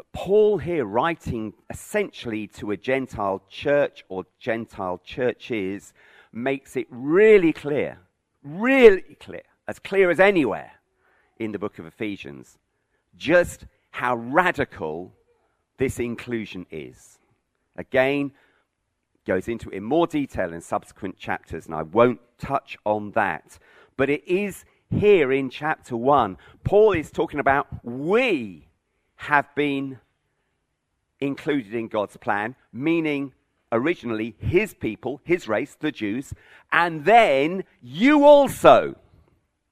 But 0.00 0.12
Paul, 0.12 0.56
here 0.56 0.86
writing 0.86 1.52
essentially 1.68 2.46
to 2.46 2.70
a 2.70 2.76
Gentile 2.78 3.42
church 3.50 4.02
or 4.08 4.24
Gentile 4.38 4.98
churches, 5.04 5.92
makes 6.32 6.74
it 6.74 6.86
really 6.88 7.52
clear, 7.52 7.98
really 8.42 9.18
clear, 9.20 9.42
as 9.68 9.78
clear 9.78 10.10
as 10.10 10.18
anywhere 10.18 10.72
in 11.38 11.52
the 11.52 11.58
book 11.58 11.78
of 11.78 11.84
Ephesians, 11.84 12.56
just 13.18 13.66
how 13.90 14.16
radical 14.16 15.12
this 15.76 15.98
inclusion 15.98 16.64
is. 16.70 17.18
Again, 17.76 18.32
goes 19.26 19.48
into 19.48 19.68
it 19.68 19.76
in 19.76 19.82
more 19.84 20.06
detail 20.06 20.54
in 20.54 20.62
subsequent 20.62 21.18
chapters, 21.18 21.66
and 21.66 21.74
I 21.74 21.82
won't 21.82 22.20
touch 22.38 22.78
on 22.86 23.10
that. 23.10 23.58
But 23.98 24.08
it 24.08 24.26
is 24.26 24.64
here 24.88 25.30
in 25.30 25.50
chapter 25.50 25.94
1. 25.94 26.38
Paul 26.64 26.92
is 26.92 27.10
talking 27.10 27.38
about 27.38 27.66
we 27.84 28.69
have 29.20 29.54
been 29.54 29.98
included 31.20 31.74
in 31.74 31.88
God's 31.88 32.16
plan, 32.16 32.56
meaning 32.72 33.34
originally 33.70 34.34
his 34.38 34.72
people, 34.72 35.20
his 35.24 35.46
race, 35.46 35.76
the 35.78 35.92
Jews, 35.92 36.32
and 36.72 37.04
then 37.04 37.64
you 37.82 38.24
also, 38.24 38.96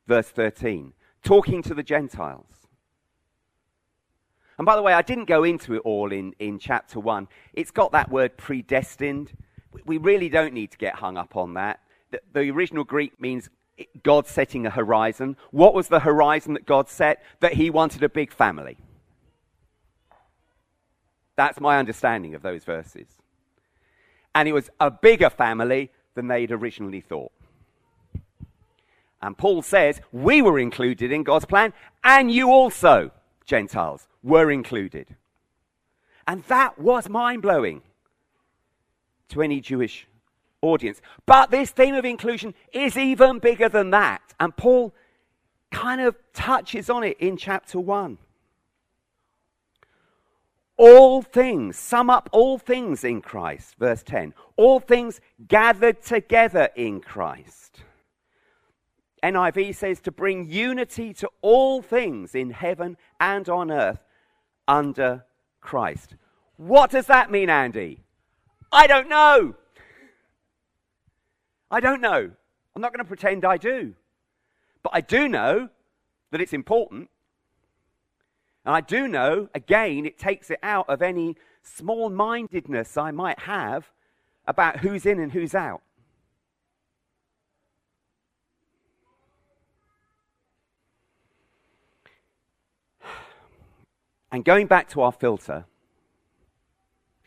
verse 0.07 0.29
13, 0.29 0.93
talking 1.23 1.63
to 1.63 1.73
the 1.73 1.83
Gentiles. 1.83 2.45
And 4.59 4.67
by 4.67 4.77
the 4.77 4.83
way, 4.83 4.93
I 4.93 5.01
didn't 5.01 5.25
go 5.25 5.45
into 5.45 5.75
it 5.75 5.83
all 5.83 6.13
in, 6.13 6.35
in 6.39 6.59
chapter 6.59 7.01
1. 7.01 7.27
It's 7.55 7.71
got 7.71 7.93
that 7.93 8.11
word 8.11 8.37
predestined. 8.37 9.33
We 9.87 9.97
really 9.97 10.29
don't 10.29 10.53
need 10.53 10.73
to 10.73 10.79
get 10.79 10.97
hung 10.97 11.17
up 11.17 11.37
on 11.37 11.55
that. 11.55 11.81
The, 12.11 12.21
the 12.35 12.51
original 12.51 12.85
Greek 12.85 13.19
means 13.19 13.49
God 14.03 14.27
setting 14.27 14.67
a 14.67 14.71
horizon. 14.71 15.39
What 15.53 15.73
was 15.73 15.89
the 15.89 16.01
horizon 16.01 16.53
that 16.53 16.67
God 16.67 16.91
set? 16.91 17.23
That 17.41 17.55
he 17.55 17.71
wanted 17.71 18.03
a 18.03 18.11
big 18.11 18.31
family. 18.31 18.77
That's 21.39 21.61
my 21.61 21.79
understanding 21.79 22.35
of 22.35 22.43
those 22.43 22.65
verses. 22.65 23.07
And 24.35 24.49
it 24.49 24.53
was 24.53 24.71
a 24.81 24.91
bigger 24.91 25.31
family 25.31 25.93
than 26.17 26.27
they'd 26.27 26.51
originally 26.51 27.01
thought. 27.01 27.31
And 29.23 29.39
Paul 29.39 29.63
says, 29.63 30.01
We 30.11 30.43
were 30.43 30.59
included 30.59 31.13
in 31.13 31.23
God's 31.23 31.45
plan, 31.45 31.75
and 32.03 32.29
you 32.29 32.51
also. 32.51 33.13
Gentiles 33.45 34.09
were 34.21 34.51
included. 34.51 35.15
And 36.27 36.43
that 36.49 36.77
was 36.77 37.09
mind 37.09 37.43
blowing 37.43 37.83
to 39.29 39.41
any 39.41 39.61
Jewish 39.61 40.09
audience. 40.61 41.01
But 41.25 41.53
this 41.53 41.71
theme 41.71 41.95
of 41.95 42.05
inclusion 42.05 42.53
is 42.73 42.97
even 42.97 43.39
bigger 43.39 43.69
than 43.69 43.91
that. 43.91 44.23
And 44.41 44.57
Paul 44.57 44.93
kind 45.71 46.01
of 46.01 46.17
touches 46.33 46.91
on 46.91 47.05
it 47.05 47.17
in 47.21 47.37
chapter 47.37 47.79
1. 47.79 48.19
All 50.79 51.23
things, 51.23 51.77
sum 51.77 52.09
up 52.09 52.31
all 52.33 52.57
things 52.57 53.03
in 53.03 53.21
Christ, 53.21 53.75
verse 53.79 54.05
10. 54.05 54.33
All 54.57 54.79
things 54.79 55.21
gathered 55.49 56.03
together 56.03 56.71
in 56.77 57.01
Christ. 57.01 57.83
NIV 59.23 59.75
says 59.75 60.01
to 60.03 60.13
bring 60.13 60.49
unity 60.49 61.13
to 61.15 61.29
all 61.43 61.83
things 61.83 62.37
in 62.37 62.51
heaven 62.51 62.97
and 63.19 63.49
on 63.49 63.73
earth 63.73 64.05
under 64.69 65.25
Christ. 65.61 66.15
What 66.57 66.91
does 66.91 67.07
that 67.07 67.29
mean, 67.31 67.51
Andy? 67.51 68.05
I 68.71 68.87
don't 68.87 69.09
know. 69.09 69.57
I 71.71 71.81
don't 71.81 72.01
know. 72.01 72.31
I'm 72.75 72.83
not 72.83 72.93
going 72.93 73.05
to 73.05 73.09
pretend 73.09 73.45
I 73.45 73.57
do. 73.57 73.95
But 74.83 74.93
I 74.95 75.01
do 75.01 75.29
know 75.29 75.69
that 76.31 76.41
it's 76.41 76.53
important. 76.53 77.11
And 78.69 78.77
I 78.77 78.83
do 78.83 79.09
know, 79.09 79.49
again, 79.55 80.05
it 80.05 80.19
takes 80.19 80.51
it 80.51 80.59
out 80.63 80.91
of 80.91 81.01
any 81.01 81.37
small 81.63 82.11
mindedness 82.11 82.99
I 82.99 83.11
might 83.13 83.39
have 83.39 83.91
about 84.47 84.81
who's 84.81 85.07
in 85.07 85.19
and 85.19 85.33
who's 85.33 85.55
out. 85.55 85.81
And 94.31 94.45
going 94.45 94.67
back 94.67 94.91
to 94.91 95.01
our 95.01 95.13
filter, 95.13 95.65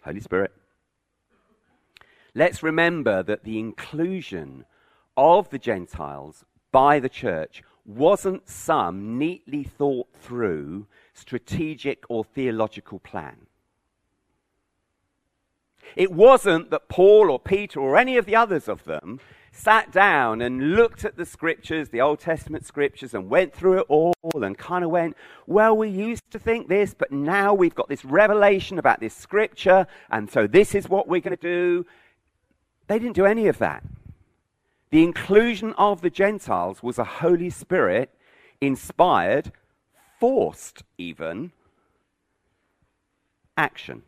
Holy 0.04 0.20
Spirit, 0.20 0.52
let's 2.36 2.62
remember 2.62 3.24
that 3.24 3.46
the 3.46 3.58
inclusion 3.58 4.66
of 5.18 5.50
the 5.50 5.58
Gentiles 5.58 6.46
by 6.72 7.00
the 7.00 7.10
church 7.10 7.64
wasn't 7.84 8.48
some 8.48 9.18
neatly 9.18 9.64
thought 9.64 10.08
through 10.14 10.86
strategic 11.22 12.04
or 12.10 12.24
theological 12.24 13.00
plan. 13.00 13.48
It 15.96 16.12
wasn't 16.12 16.70
that 16.72 16.90
Paul 16.90 17.30
or 17.30 17.40
Peter 17.40 17.80
or 17.80 17.98
any 17.98 18.18
of 18.18 18.26
the 18.26 18.36
others 18.36 18.68
of 18.68 18.84
them 18.86 19.20
sat 19.52 19.92
down 19.92 20.42
and 20.42 20.76
looked 20.76 21.04
at 21.04 21.18
the 21.18 21.26
scriptures, 21.26 21.90
the 21.90 22.00
Old 22.02 22.20
Testament 22.20 22.66
scriptures, 22.66 23.14
and 23.14 23.30
went 23.30 23.54
through 23.54 23.80
it 23.80 23.86
all 23.90 24.14
and 24.34 24.58
kind 24.58 24.84
of 24.86 24.92
went, 24.92 25.18
Well, 25.46 25.76
we 25.76 25.90
used 25.90 26.32
to 26.32 26.40
think 26.40 26.70
this, 26.70 26.94
but 26.94 27.12
now 27.12 27.54
we've 27.54 27.76
got 27.76 27.90
this 27.90 28.06
revelation 28.06 28.80
about 28.80 29.02
this 29.02 29.16
scripture, 29.16 29.88
and 30.10 30.32
so 30.32 30.48
this 30.48 30.74
is 30.74 30.88
what 30.88 31.08
we're 31.08 31.22
going 31.22 31.36
to 31.36 31.42
do. 31.42 31.86
They 32.88 32.98
didn't 32.98 33.16
do 33.16 33.26
any 33.26 33.48
of 33.48 33.58
that. 33.58 33.84
The 34.90 35.04
inclusion 35.04 35.74
of 35.74 36.02
the 36.02 36.10
Gentiles 36.10 36.82
was 36.82 36.98
a 36.98 37.04
Holy 37.04 37.50
Spirit 37.50 38.10
inspired, 38.60 39.52
forced 40.22 40.84
even, 41.00 41.52
action. 43.58 44.04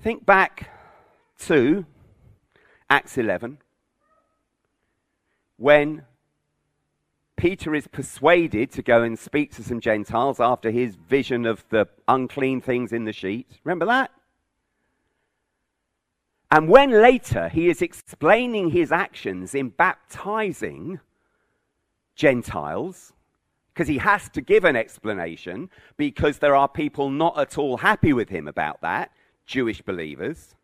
Think 0.00 0.24
back 0.24 0.70
to 1.40 1.84
Acts 2.88 3.18
11. 3.18 3.58
when 5.58 6.04
Peter 7.36 7.74
is 7.74 7.86
persuaded 7.86 8.72
to 8.72 8.82
go 8.82 9.02
and 9.02 9.18
speak 9.18 9.54
to 9.56 9.62
some 9.62 9.80
Gentiles 9.80 10.40
after 10.40 10.70
his 10.70 10.94
vision 10.94 11.44
of 11.44 11.64
the 11.68 11.86
unclean 12.06 12.62
things 12.62 12.92
in 12.92 13.04
the 13.04 13.12
sheet. 13.12 13.46
Remember 13.64 13.84
that? 13.84 14.10
And 16.50 16.68
when 16.68 16.90
later 16.90 17.50
he 17.50 17.68
is 17.68 17.82
explaining 17.82 18.70
his 18.70 18.90
actions 18.90 19.54
in 19.54 19.68
baptizing 19.68 21.00
Gentiles, 22.14 23.12
because 23.78 23.86
he 23.86 23.98
has 23.98 24.28
to 24.30 24.40
give 24.40 24.64
an 24.64 24.74
explanation 24.74 25.70
because 25.96 26.38
there 26.38 26.56
are 26.56 26.66
people 26.66 27.10
not 27.10 27.38
at 27.38 27.56
all 27.56 27.76
happy 27.76 28.12
with 28.12 28.28
him 28.28 28.48
about 28.48 28.80
that, 28.80 29.12
Jewish 29.46 29.82
believers, 29.82 30.56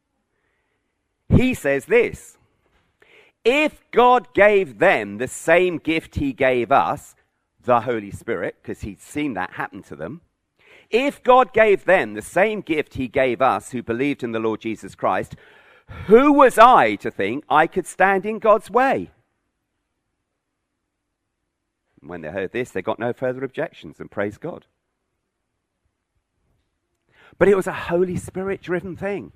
he 1.29 1.55
says 1.55 1.85
this 1.85 2.39
if 3.45 3.81
God 3.93 4.35
gave 4.35 4.81
them 4.81 5.19
the 5.19 5.29
same 5.29 5.79
gift 5.79 6.17
he 6.17 6.33
gave 6.33 6.73
us, 6.73 7.15
the 7.63 7.83
Holy 7.83 8.11
Spirit, 8.11 8.57
because 8.61 8.81
he'd 8.81 9.01
seen 9.01 9.35
that 9.35 9.53
happen 9.53 9.85
to 9.85 9.95
them, 9.95 10.21
if 10.91 11.23
God 11.23 11.53
gave 11.53 11.85
them 11.85 12.15
the 12.15 12.23
same 12.23 12.63
gift 12.63 12.95
he 12.95 13.07
gave 13.07 13.41
us 13.41 13.71
who 13.71 13.81
believed 13.81 14.25
in 14.25 14.33
the 14.33 14.41
Lord 14.41 14.61
Jesus 14.61 14.97
Christ, 14.97 15.37
who 16.07 16.33
was 16.33 16.59
I 16.59 16.97
to 16.97 17.13
think 17.13 17.45
I 17.49 17.69
could 17.69 17.87
stand 17.87 18.27
in 18.27 18.41
God's 18.41 18.73
way? 18.73 19.13
When 22.07 22.21
they 22.21 22.29
heard 22.29 22.53
this, 22.53 22.71
they 22.71 22.83
got 22.83 22.99
no 22.99 23.13
further 23.13 23.45
objections 23.45 23.99
and 23.99 24.11
praised 24.11 24.41
God. 24.41 24.67
But 27.39 27.49
it 27.49 27.57
was 27.57 27.67
a 27.67 27.73
Holy 27.73 28.17
Spirit 28.17 28.61
driven 28.61 28.97
thing. 28.97 29.33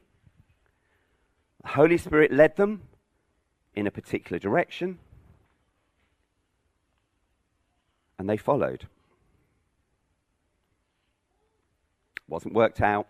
The 1.62 1.68
Holy 1.70 1.96
Spirit 1.96 2.32
led 2.32 2.56
them 2.56 2.82
in 3.74 3.86
a 3.86 3.90
particular 3.90 4.38
direction, 4.38 4.98
and 8.18 8.28
they 8.28 8.36
followed. 8.36 8.86
Wasn't 12.28 12.54
worked 12.54 12.82
out, 12.82 13.08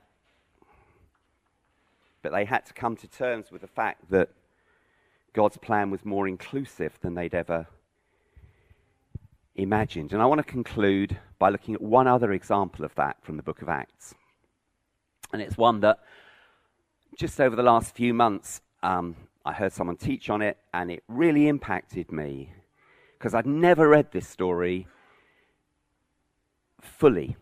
but 2.22 2.30
they 2.32 2.44
had 2.44 2.64
to 2.66 2.72
come 2.72 2.96
to 2.96 3.08
terms 3.08 3.50
with 3.50 3.62
the 3.62 3.66
fact 3.66 4.10
that 4.10 4.30
God's 5.32 5.58
plan 5.58 5.90
was 5.90 6.04
more 6.04 6.28
inclusive 6.28 6.98
than 7.00 7.14
they'd 7.14 7.34
ever 7.34 7.66
imagined. 9.58 10.12
And 10.12 10.22
I 10.22 10.26
want 10.26 10.38
to 10.38 10.44
conclude 10.44 11.18
by 11.38 11.50
looking 11.50 11.74
at 11.74 11.82
one 11.82 12.06
other 12.06 12.32
example 12.32 12.84
of 12.84 12.94
that 12.94 13.16
from 13.22 13.36
the 13.36 13.42
book 13.42 13.60
of 13.60 13.68
Acts. 13.68 14.14
And 15.32 15.42
it's 15.42 15.58
one 15.58 15.80
that 15.80 15.98
just 17.18 17.40
over 17.40 17.54
the 17.54 17.62
last 17.62 17.94
few 17.94 18.14
months 18.14 18.62
um, 18.82 19.16
I 19.44 19.52
heard 19.52 19.72
someone 19.72 19.96
teach 19.96 20.30
on 20.30 20.40
it, 20.40 20.58
and 20.72 20.90
it 20.90 21.02
really 21.08 21.48
impacted 21.48 22.12
me 22.12 22.52
because 23.18 23.34
I'd 23.34 23.46
never 23.46 23.88
read 23.88 24.12
this 24.12 24.28
story 24.28 24.86
fully. 26.80 27.36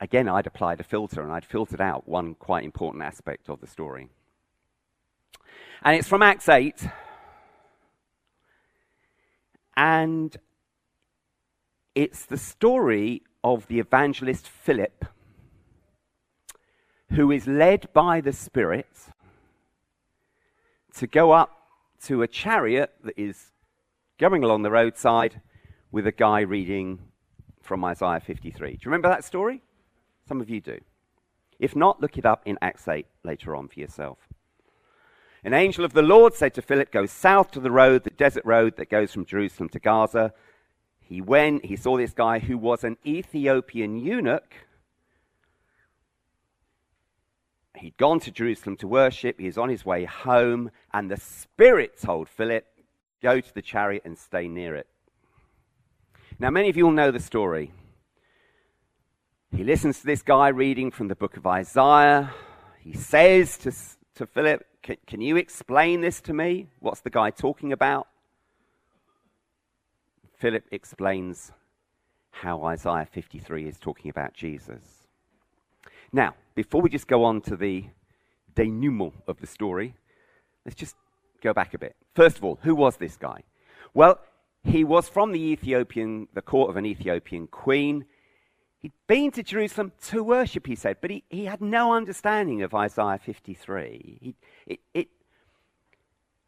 Again, 0.00 0.28
I'd 0.28 0.46
applied 0.46 0.80
a 0.80 0.84
filter 0.84 1.22
and 1.22 1.32
I'd 1.32 1.44
filtered 1.44 1.80
out 1.80 2.08
one 2.08 2.34
quite 2.34 2.64
important 2.64 3.02
aspect 3.02 3.50
of 3.50 3.60
the 3.60 3.66
story. 3.66 4.08
And 5.82 5.96
it's 5.96 6.08
from 6.08 6.22
Acts 6.22 6.48
8. 6.48 6.86
And 9.78 10.36
it's 11.94 12.26
the 12.26 12.36
story 12.36 13.22
of 13.44 13.68
the 13.68 13.78
evangelist 13.78 14.48
Philip, 14.48 15.04
who 17.12 17.30
is 17.30 17.46
led 17.46 17.92
by 17.92 18.20
the 18.20 18.32
Spirit 18.32 18.88
to 20.96 21.06
go 21.06 21.30
up 21.30 21.68
to 22.06 22.22
a 22.22 22.26
chariot 22.26 22.92
that 23.04 23.16
is 23.16 23.52
going 24.18 24.42
along 24.42 24.62
the 24.62 24.70
roadside 24.72 25.40
with 25.92 26.08
a 26.08 26.12
guy 26.12 26.40
reading 26.40 26.98
from 27.62 27.84
Isaiah 27.84 28.18
53. 28.18 28.70
Do 28.70 28.74
you 28.74 28.78
remember 28.86 29.08
that 29.08 29.24
story? 29.24 29.62
Some 30.26 30.40
of 30.40 30.50
you 30.50 30.60
do. 30.60 30.80
If 31.60 31.76
not, 31.76 32.00
look 32.00 32.18
it 32.18 32.26
up 32.26 32.42
in 32.46 32.58
Acts 32.60 32.88
8 32.88 33.06
later 33.22 33.54
on 33.54 33.68
for 33.68 33.78
yourself. 33.78 34.18
An 35.44 35.54
angel 35.54 35.84
of 35.84 35.92
the 35.92 36.02
Lord 36.02 36.34
said 36.34 36.54
to 36.54 36.62
Philip, 36.62 36.90
Go 36.90 37.06
south 37.06 37.50
to 37.52 37.60
the 37.60 37.70
road, 37.70 38.04
the 38.04 38.10
desert 38.10 38.44
road 38.44 38.76
that 38.76 38.90
goes 38.90 39.12
from 39.12 39.24
Jerusalem 39.24 39.68
to 39.70 39.78
Gaza. 39.78 40.32
He 41.00 41.20
went, 41.20 41.64
he 41.64 41.76
saw 41.76 41.96
this 41.96 42.12
guy 42.12 42.38
who 42.38 42.58
was 42.58 42.84
an 42.84 42.96
Ethiopian 43.06 43.98
eunuch 43.98 44.54
He'd 47.78 47.96
gone 47.96 48.20
to 48.20 48.30
Jerusalem 48.30 48.76
to 48.78 48.88
worship. 48.88 49.38
He 49.38 49.46
was 49.46 49.58
on 49.58 49.68
his 49.68 49.84
way 49.84 50.04
home, 50.04 50.70
and 50.92 51.10
the 51.10 51.16
Spirit 51.16 51.98
told 52.00 52.28
Philip, 52.28 52.66
Go 53.22 53.40
to 53.40 53.54
the 53.54 53.62
chariot 53.62 54.02
and 54.04 54.16
stay 54.16 54.46
near 54.46 54.76
it. 54.76 54.86
Now, 56.38 56.50
many 56.50 56.68
of 56.68 56.76
you 56.76 56.84
will 56.84 56.92
know 56.92 57.10
the 57.10 57.18
story. 57.18 57.72
He 59.50 59.64
listens 59.64 60.00
to 60.00 60.06
this 60.06 60.22
guy 60.22 60.48
reading 60.48 60.90
from 60.90 61.08
the 61.08 61.16
book 61.16 61.36
of 61.36 61.46
Isaiah. 61.46 62.32
He 62.80 62.92
says 62.92 63.58
to, 63.58 63.72
to 64.18 64.26
Philip, 64.26 64.66
can, 64.82 64.96
can 65.06 65.20
you 65.20 65.36
explain 65.36 66.00
this 66.00 66.20
to 66.22 66.34
me? 66.34 66.66
What's 66.80 67.00
the 67.02 67.10
guy 67.10 67.30
talking 67.30 67.72
about? 67.72 68.08
Philip 70.36 70.64
explains 70.72 71.52
how 72.30 72.64
Isaiah 72.64 73.06
53 73.08 73.68
is 73.68 73.78
talking 73.78 74.10
about 74.10 74.34
Jesus. 74.34 74.82
Now, 76.12 76.34
before 76.56 76.80
we 76.80 76.90
just 76.90 77.06
go 77.06 77.22
on 77.22 77.40
to 77.42 77.56
the 77.56 77.84
denouement 78.56 79.14
of 79.28 79.40
the 79.40 79.46
story, 79.46 79.94
let's 80.64 80.74
just 80.74 80.96
go 81.40 81.52
back 81.52 81.74
a 81.74 81.78
bit. 81.78 81.94
First 82.16 82.38
of 82.38 82.44
all, 82.44 82.58
who 82.62 82.74
was 82.74 82.96
this 82.96 83.16
guy? 83.16 83.44
Well, 83.94 84.18
he 84.64 84.82
was 84.82 85.08
from 85.08 85.30
the 85.30 85.40
Ethiopian, 85.40 86.26
the 86.34 86.42
court 86.42 86.70
of 86.70 86.76
an 86.76 86.86
Ethiopian 86.86 87.46
queen. 87.46 88.04
He'd 88.80 88.92
been 89.08 89.32
to 89.32 89.42
Jerusalem 89.42 89.92
to 90.08 90.22
worship, 90.22 90.66
he 90.66 90.76
said, 90.76 90.98
but 91.00 91.10
he, 91.10 91.24
he 91.28 91.46
had 91.46 91.60
no 91.60 91.94
understanding 91.94 92.62
of 92.62 92.74
Isaiah 92.74 93.18
53. 93.18 94.18
He, 94.20 94.34
it, 94.66 94.80
it, 94.94 95.08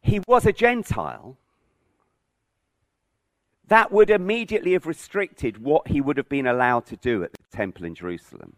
he 0.01 0.21
was 0.27 0.45
a 0.45 0.53
Gentile. 0.53 1.37
That 3.67 3.91
would 3.91 4.09
immediately 4.09 4.73
have 4.73 4.85
restricted 4.85 5.61
what 5.61 5.89
he 5.89 5.99
would 5.99 6.17
have 6.17 6.29
been 6.29 6.47
allowed 6.47 6.85
to 6.87 6.95
do 6.95 7.23
at 7.23 7.33
the 7.33 7.57
temple 7.57 7.85
in 7.85 7.95
Jerusalem. 7.95 8.55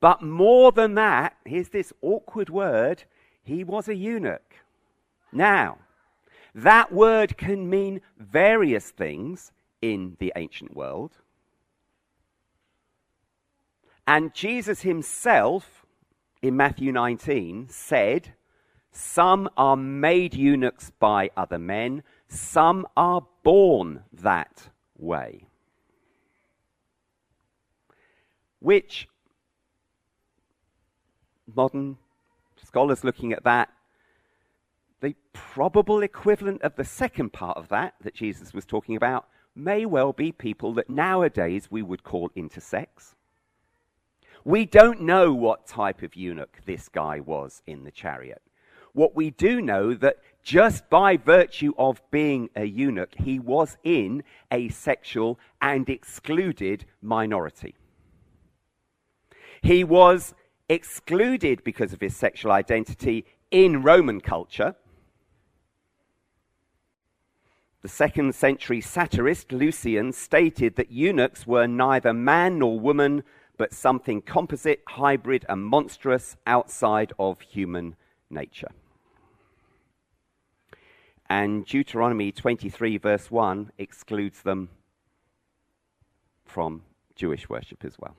But 0.00 0.22
more 0.22 0.72
than 0.72 0.94
that, 0.94 1.36
here's 1.44 1.68
this 1.68 1.92
awkward 2.00 2.50
word 2.50 3.04
he 3.44 3.64
was 3.64 3.88
a 3.88 3.94
eunuch. 3.94 4.56
Now, 5.30 5.78
that 6.54 6.92
word 6.92 7.36
can 7.36 7.68
mean 7.68 8.00
various 8.18 8.90
things 8.90 9.52
in 9.82 10.16
the 10.20 10.32
ancient 10.36 10.74
world. 10.74 11.18
And 14.06 14.32
Jesus 14.34 14.82
himself, 14.82 15.84
in 16.40 16.56
Matthew 16.56 16.92
19, 16.92 17.68
said, 17.68 18.34
Some 18.90 19.48
are 19.56 19.76
made 19.76 20.34
eunuchs 20.34 20.90
by 20.98 21.30
other 21.36 21.58
men, 21.58 22.02
some 22.28 22.86
are 22.96 23.26
born 23.42 24.04
that 24.12 24.70
way. 24.96 25.46
Which 28.58 29.08
modern 31.54 31.98
scholars 32.64 33.04
looking 33.04 33.32
at 33.32 33.44
that, 33.44 33.68
the 35.00 35.14
probable 35.32 36.02
equivalent 36.02 36.62
of 36.62 36.76
the 36.76 36.84
second 36.84 37.32
part 37.32 37.56
of 37.56 37.68
that 37.68 37.94
that 38.02 38.14
Jesus 38.14 38.54
was 38.54 38.64
talking 38.64 38.96
about 38.96 39.26
may 39.54 39.84
well 39.86 40.12
be 40.12 40.32
people 40.32 40.74
that 40.74 40.90
nowadays 40.90 41.68
we 41.70 41.82
would 41.82 42.04
call 42.04 42.30
intersex. 42.30 43.14
We 44.44 44.66
don't 44.66 45.02
know 45.02 45.32
what 45.32 45.66
type 45.66 46.02
of 46.02 46.16
eunuch 46.16 46.58
this 46.64 46.88
guy 46.88 47.20
was 47.20 47.62
in 47.66 47.84
the 47.84 47.90
chariot. 47.90 48.42
What 48.92 49.14
we 49.14 49.30
do 49.30 49.60
know 49.62 49.94
that 49.94 50.16
just 50.42 50.90
by 50.90 51.16
virtue 51.16 51.72
of 51.78 52.02
being 52.10 52.50
a 52.56 52.64
eunuch, 52.64 53.14
he 53.16 53.38
was 53.38 53.78
in 53.84 54.24
a 54.50 54.68
sexual 54.68 55.38
and 55.60 55.88
excluded 55.88 56.84
minority. 57.00 57.74
He 59.62 59.84
was 59.84 60.34
excluded 60.68 61.62
because 61.62 61.92
of 61.92 62.00
his 62.00 62.16
sexual 62.16 62.50
identity 62.50 63.24
in 63.50 63.82
Roman 63.82 64.20
culture. 64.20 64.74
The 67.82 67.88
second 67.88 68.36
century 68.36 68.80
satirist 68.80 69.50
Lucian 69.50 70.12
stated 70.12 70.76
that 70.76 70.92
eunuchs 70.92 71.48
were 71.48 71.66
neither 71.66 72.12
man 72.12 72.60
nor 72.60 72.78
woman, 72.78 73.24
but 73.56 73.74
something 73.74 74.22
composite, 74.22 74.84
hybrid, 74.86 75.44
and 75.48 75.64
monstrous 75.64 76.36
outside 76.46 77.12
of 77.18 77.40
human 77.40 77.96
nature. 78.30 78.70
And 81.28 81.66
Deuteronomy 81.66 82.30
23, 82.30 82.98
verse 82.98 83.32
1, 83.32 83.72
excludes 83.78 84.42
them 84.42 84.68
from 86.44 86.82
Jewish 87.16 87.48
worship 87.48 87.84
as 87.84 87.98
well. 87.98 88.14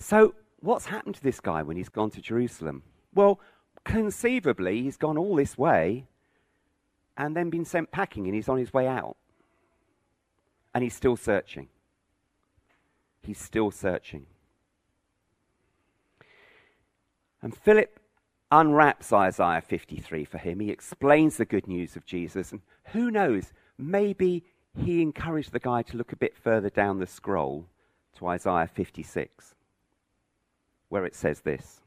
So, 0.00 0.34
what's 0.58 0.86
happened 0.86 1.14
to 1.14 1.22
this 1.22 1.38
guy 1.38 1.62
when 1.62 1.76
he's 1.76 1.88
gone 1.88 2.10
to 2.10 2.20
Jerusalem? 2.20 2.82
Well, 3.14 3.38
conceivably, 3.84 4.82
he's 4.82 4.96
gone 4.96 5.16
all 5.16 5.36
this 5.36 5.56
way 5.56 6.06
and 7.16 7.36
then 7.36 7.50
been 7.50 7.64
sent 7.64 7.90
packing 7.90 8.26
and 8.26 8.34
he's 8.34 8.48
on 8.48 8.58
his 8.58 8.72
way 8.72 8.86
out. 8.86 9.16
And 10.74 10.82
he's 10.82 10.94
still 10.94 11.16
searching. 11.16 11.68
He's 13.22 13.38
still 13.38 13.70
searching. 13.70 14.26
And 17.40 17.56
Philip 17.56 18.00
unwraps 18.50 19.12
Isaiah 19.12 19.60
53 19.60 20.24
for 20.24 20.38
him. 20.38 20.60
He 20.60 20.70
explains 20.70 21.36
the 21.36 21.44
good 21.44 21.68
news 21.68 21.96
of 21.96 22.04
Jesus. 22.06 22.52
And 22.52 22.60
who 22.86 23.10
knows, 23.10 23.52
maybe 23.78 24.44
he 24.76 25.02
encouraged 25.02 25.52
the 25.52 25.60
guy 25.60 25.82
to 25.82 25.96
look 25.96 26.12
a 26.12 26.16
bit 26.16 26.36
further 26.36 26.70
down 26.70 26.98
the 26.98 27.06
scroll 27.06 27.66
to 28.18 28.26
Isaiah 28.26 28.68
56, 28.72 29.54
where 30.88 31.04
it 31.04 31.14
says 31.14 31.40
this 31.40 31.80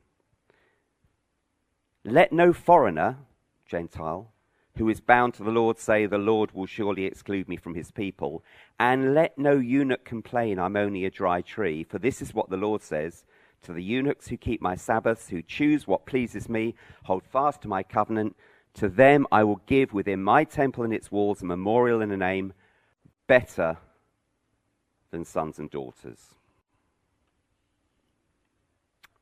Let 2.04 2.32
no 2.32 2.54
foreigner, 2.54 3.18
Gentile, 3.66 4.32
who 4.78 4.90
is 4.90 5.00
bound 5.00 5.34
to 5.36 5.44
the 5.44 5.52
Lord 5.52 5.80
say, 5.80 6.06
The 6.06 6.18
Lord 6.18 6.52
will 6.54 6.66
surely 6.66 7.06
exclude 7.06 7.48
me 7.48 7.58
from 7.58 7.76
his 7.76 7.92
people. 7.92 8.44
And 8.80 9.14
let 9.14 9.38
no 9.38 9.54
eunuch 9.54 10.06
complain, 10.06 10.60
I'm 10.60 10.76
only 10.76 11.06
a 11.06 11.12
dry 11.12 11.42
tree. 11.42 11.84
For 11.84 12.00
this 12.00 12.22
is 12.22 12.34
what 12.34 12.50
the 12.50 12.58
Lord 12.58 12.82
says 12.82 13.26
to 13.64 13.74
the 13.74 13.84
eunuchs 13.84 14.28
who 14.28 14.38
keep 14.38 14.62
my 14.62 14.76
Sabbaths, 14.76 15.30
who 15.30 15.42
choose 15.42 15.88
what 15.88 16.06
pleases 16.06 16.48
me, 16.48 16.76
hold 17.04 17.24
fast 17.24 17.62
to 17.62 17.68
my 17.68 17.84
covenant. 17.84 18.36
To 18.76 18.88
them 18.88 19.26
I 19.32 19.44
will 19.44 19.62
give 19.66 19.94
within 19.94 20.24
my 20.24 20.44
temple 20.44 20.84
and 20.84 20.94
its 20.94 21.12
walls 21.12 21.42
a 21.42 21.46
memorial 21.46 22.02
and 22.02 22.12
a 22.12 22.18
name 22.18 22.54
better 23.26 23.78
than 25.10 25.26
sons 25.26 25.58
and 25.58 25.72
daughters. 25.72 26.36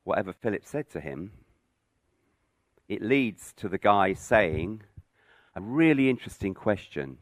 Whatever 0.03 0.33
Philip 0.33 0.65
said 0.65 0.89
to 0.91 0.99
him, 0.99 1.31
it 2.87 3.01
leads 3.01 3.53
to 3.53 3.69
the 3.69 3.77
guy 3.77 4.13
saying, 4.13 4.83
a 5.55 5.61
really 5.61 6.09
interesting 6.09 6.53
question. 6.53 7.17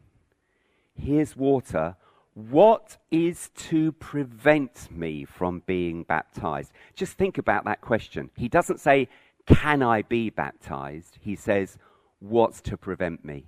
Here's 0.94 1.36
water. 1.36 1.96
What 2.34 2.96
is 3.10 3.50
to 3.54 3.92
prevent 3.92 4.88
me 4.90 5.24
from 5.24 5.62
being 5.66 6.02
baptized? 6.02 6.72
Just 6.94 7.12
think 7.14 7.38
about 7.38 7.64
that 7.64 7.80
question. 7.80 8.30
He 8.36 8.48
doesn't 8.48 8.80
say, 8.80 9.08
Can 9.46 9.82
I 9.82 10.02
be 10.02 10.30
baptized? 10.30 11.18
He 11.20 11.36
says, 11.36 11.78
What's 12.18 12.60
to 12.62 12.76
prevent 12.76 13.24
me? 13.24 13.46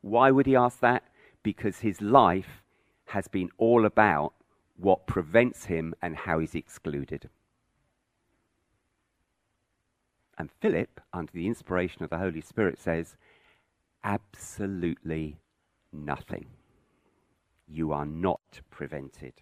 Why 0.00 0.30
would 0.30 0.46
he 0.46 0.56
ask 0.56 0.80
that? 0.80 1.04
Because 1.44 1.78
his 1.78 2.00
life 2.00 2.62
has 3.06 3.28
been 3.28 3.50
all 3.56 3.84
about 3.84 4.32
what 4.76 5.06
prevents 5.06 5.66
him 5.66 5.94
and 6.02 6.16
how 6.16 6.40
he's 6.40 6.54
excluded. 6.56 7.28
And 10.38 10.50
Philip, 10.60 11.00
under 11.12 11.30
the 11.32 11.46
inspiration 11.46 12.02
of 12.02 12.10
the 12.10 12.18
Holy 12.18 12.40
Spirit, 12.40 12.78
says, 12.78 13.16
absolutely 14.04 15.38
nothing. 15.92 16.46
You 17.68 17.92
are 17.92 18.06
not 18.06 18.60
prevented. 18.70 19.34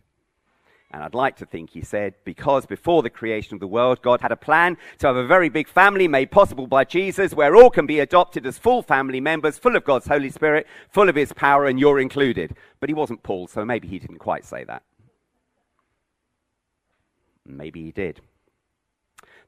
And 0.93 1.05
I'd 1.05 1.15
like 1.15 1.37
to 1.37 1.47
think 1.47 1.71
he 1.71 1.83
said, 1.83 2.15
because 2.25 2.67
before 2.67 3.03
the 3.03 3.11
creation 3.11 3.55
of 3.55 3.61
the 3.61 3.69
world, 3.69 4.03
God 4.03 4.21
had 4.21 4.33
a 4.33 4.37
plan 4.37 4.77
to 4.99 5.07
have 5.07 5.15
a 5.15 5.27
very 5.27 5.49
big 5.49 5.69
family 5.69 6.09
made 6.09 6.33
possible 6.33 6.67
by 6.67 6.83
Jesus, 6.85 7.33
where 7.33 7.55
all 7.55 7.71
can 7.71 7.87
be 7.87 8.01
adopted 8.01 8.45
as 8.45 8.59
full 8.59 8.83
family 8.83 9.21
members, 9.21 9.57
full 9.57 9.77
of 9.77 9.85
God's 9.85 10.09
Holy 10.09 10.31
Spirit, 10.31 10.67
full 10.89 11.09
of 11.09 11.15
His 11.15 11.33
power, 11.33 11.67
and 11.67 11.79
you're 11.79 12.01
included. 12.01 12.57
But 12.81 12.91
he 12.91 12.95
wasn't 12.95 13.23
Paul, 13.23 13.47
so 13.47 13.65
maybe 13.65 13.87
he 13.87 14.01
didn't 14.01 14.19
quite 14.19 14.45
say 14.45 14.65
that. 14.65 14.83
Maybe 17.47 17.85
he 17.85 17.93
did. 17.93 18.21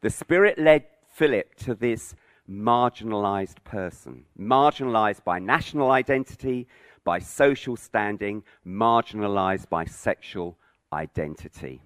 The 0.00 0.10
Spirit 0.10 0.58
led 0.58 0.84
Philip 1.12 1.56
to 1.56 1.74
this 1.74 2.14
marginalized 2.52 3.64
person, 3.64 4.24
marginalized 4.38 5.24
by 5.24 5.38
national 5.38 5.90
identity, 5.90 6.68
by 7.04 7.18
social 7.18 7.76
standing, 7.76 8.42
marginalized 8.66 9.68
by 9.68 9.84
sexual 9.84 10.58
identity. 10.92 11.80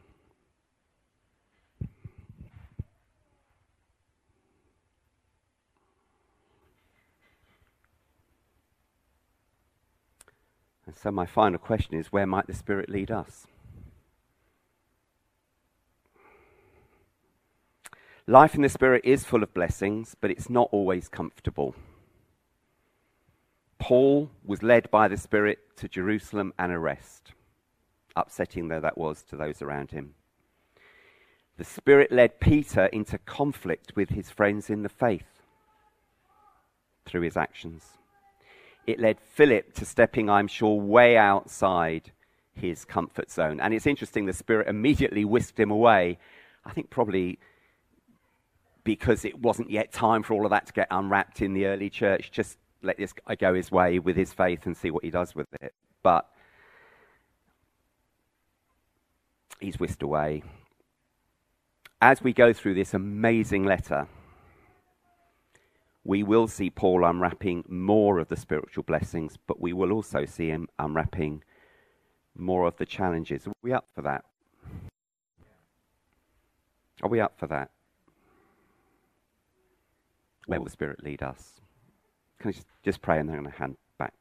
And 10.86 10.94
so, 10.94 11.10
my 11.10 11.26
final 11.26 11.58
question 11.58 11.94
is 11.94 12.12
where 12.12 12.26
might 12.26 12.46
the 12.46 12.54
Spirit 12.54 12.88
lead 12.88 13.10
us? 13.10 13.46
Life 18.28 18.56
in 18.56 18.62
the 18.62 18.68
Spirit 18.68 19.02
is 19.04 19.24
full 19.24 19.44
of 19.44 19.54
blessings, 19.54 20.16
but 20.20 20.32
it's 20.32 20.50
not 20.50 20.68
always 20.72 21.08
comfortable. 21.08 21.76
Paul 23.78 24.30
was 24.44 24.64
led 24.64 24.90
by 24.90 25.06
the 25.06 25.16
Spirit 25.16 25.60
to 25.76 25.88
Jerusalem 25.88 26.52
and 26.58 26.72
arrest, 26.72 27.34
upsetting 28.16 28.66
though 28.66 28.80
that 28.80 28.98
was 28.98 29.22
to 29.24 29.36
those 29.36 29.62
around 29.62 29.92
him. 29.92 30.14
The 31.56 31.62
Spirit 31.62 32.10
led 32.10 32.40
Peter 32.40 32.86
into 32.86 33.16
conflict 33.18 33.92
with 33.94 34.08
his 34.08 34.28
friends 34.28 34.70
in 34.70 34.82
the 34.82 34.88
faith 34.88 35.42
through 37.04 37.22
his 37.22 37.36
actions. 37.36 37.84
It 38.88 38.98
led 38.98 39.20
Philip 39.20 39.72
to 39.74 39.84
stepping, 39.84 40.28
I'm 40.28 40.48
sure, 40.48 40.80
way 40.80 41.16
outside 41.16 42.10
his 42.54 42.84
comfort 42.84 43.30
zone. 43.30 43.60
And 43.60 43.72
it's 43.72 43.86
interesting, 43.86 44.26
the 44.26 44.32
Spirit 44.32 44.66
immediately 44.66 45.24
whisked 45.24 45.60
him 45.60 45.70
away. 45.70 46.18
I 46.64 46.72
think 46.72 46.90
probably 46.90 47.38
because 48.86 49.24
it 49.24 49.36
wasn't 49.40 49.68
yet 49.68 49.92
time 49.92 50.22
for 50.22 50.32
all 50.32 50.46
of 50.46 50.50
that 50.50 50.64
to 50.64 50.72
get 50.72 50.86
unwrapped 50.92 51.42
in 51.42 51.52
the 51.52 51.66
early 51.66 51.90
church. 51.90 52.30
Just 52.30 52.56
let 52.82 52.96
this 52.96 53.12
guy 53.12 53.34
go 53.34 53.52
his 53.52 53.70
way 53.70 53.98
with 53.98 54.16
his 54.16 54.32
faith 54.32 54.64
and 54.64 54.76
see 54.76 54.92
what 54.92 55.02
he 55.02 55.10
does 55.10 55.34
with 55.34 55.48
it. 55.60 55.74
But 56.04 56.30
he's 59.58 59.80
whisked 59.80 60.04
away. 60.04 60.44
As 62.00 62.22
we 62.22 62.32
go 62.32 62.52
through 62.52 62.74
this 62.74 62.94
amazing 62.94 63.64
letter, 63.64 64.06
we 66.04 66.22
will 66.22 66.46
see 66.46 66.70
Paul 66.70 67.04
unwrapping 67.04 67.64
more 67.68 68.20
of 68.20 68.28
the 68.28 68.36
spiritual 68.36 68.84
blessings, 68.84 69.36
but 69.48 69.60
we 69.60 69.72
will 69.72 69.90
also 69.90 70.24
see 70.24 70.46
him 70.46 70.68
unwrapping 70.78 71.42
more 72.36 72.68
of 72.68 72.76
the 72.76 72.86
challenges. 72.86 73.48
Are 73.48 73.52
we 73.62 73.72
up 73.72 73.88
for 73.92 74.02
that? 74.02 74.24
Are 77.02 77.08
we 77.08 77.18
up 77.18 77.36
for 77.36 77.48
that? 77.48 77.70
Where 80.46 80.60
will 80.60 80.64
the 80.64 80.70
Spirit 80.70 81.02
lead 81.02 81.22
us? 81.22 81.60
Can 82.38 82.50
I 82.50 82.52
just, 82.52 82.66
just 82.84 83.02
pray 83.02 83.18
and 83.18 83.28
then 83.28 83.36
I'm 83.36 83.42
going 83.42 83.52
to 83.52 83.58
hand 83.58 83.76
back? 83.98 84.14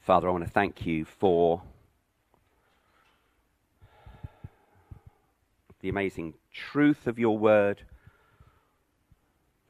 Father, 0.00 0.28
I 0.28 0.32
want 0.32 0.44
to 0.44 0.50
thank 0.50 0.84
you 0.84 1.04
for 1.06 1.62
the 5.80 5.88
amazing 5.88 6.34
truth 6.52 7.06
of 7.06 7.18
your 7.18 7.38
word, 7.38 7.82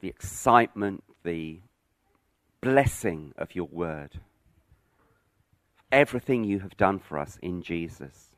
the 0.01 0.09
excitement, 0.09 1.05
the 1.24 1.61
blessing 2.61 3.32
of 3.36 3.55
your 3.55 3.68
word, 3.70 4.20
everything 5.92 6.45
you 6.45 6.61
have 6.61 6.76
done 6.76 6.99
for 6.99 7.18
us 7.18 7.38
in 7.42 7.62
Jesus. 7.62 8.34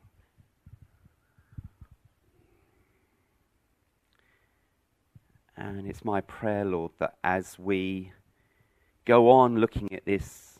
And 5.57 5.87
it's 5.87 6.05
my 6.05 6.21
prayer, 6.21 6.63
Lord, 6.63 6.91
that 6.99 7.15
as 7.23 7.57
we 7.57 8.11
go 9.05 9.31
on 9.31 9.57
looking 9.57 9.91
at 9.91 10.05
this 10.05 10.59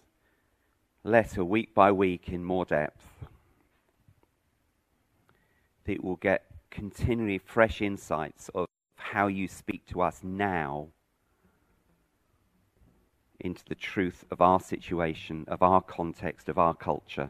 letter 1.04 1.46
week 1.46 1.76
by 1.76 1.92
week 1.92 2.30
in 2.30 2.44
more 2.44 2.66
depth, 2.66 3.06
that 5.86 5.92
it 5.92 6.04
will 6.04 6.16
get 6.16 6.46
continually 6.72 7.38
fresh 7.38 7.80
insights 7.82 8.50
of 8.56 8.66
how 8.96 9.28
you 9.28 9.48
speak 9.48 9.86
to 9.86 10.02
us 10.02 10.22
now 10.24 10.88
into 13.40 13.64
the 13.70 13.76
truth 13.76 14.26
of 14.32 14.42
our 14.42 14.60
situation, 14.60 15.46
of 15.48 15.62
our 15.62 15.82
context, 15.82 16.50
of 16.50 16.58
our 16.58 16.74
culture. 16.74 17.30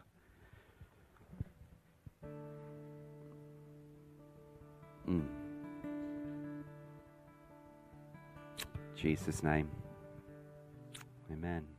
Mm. 5.06 5.37
Jesus' 9.00 9.44
name. 9.44 9.70
Amen. 11.30 11.77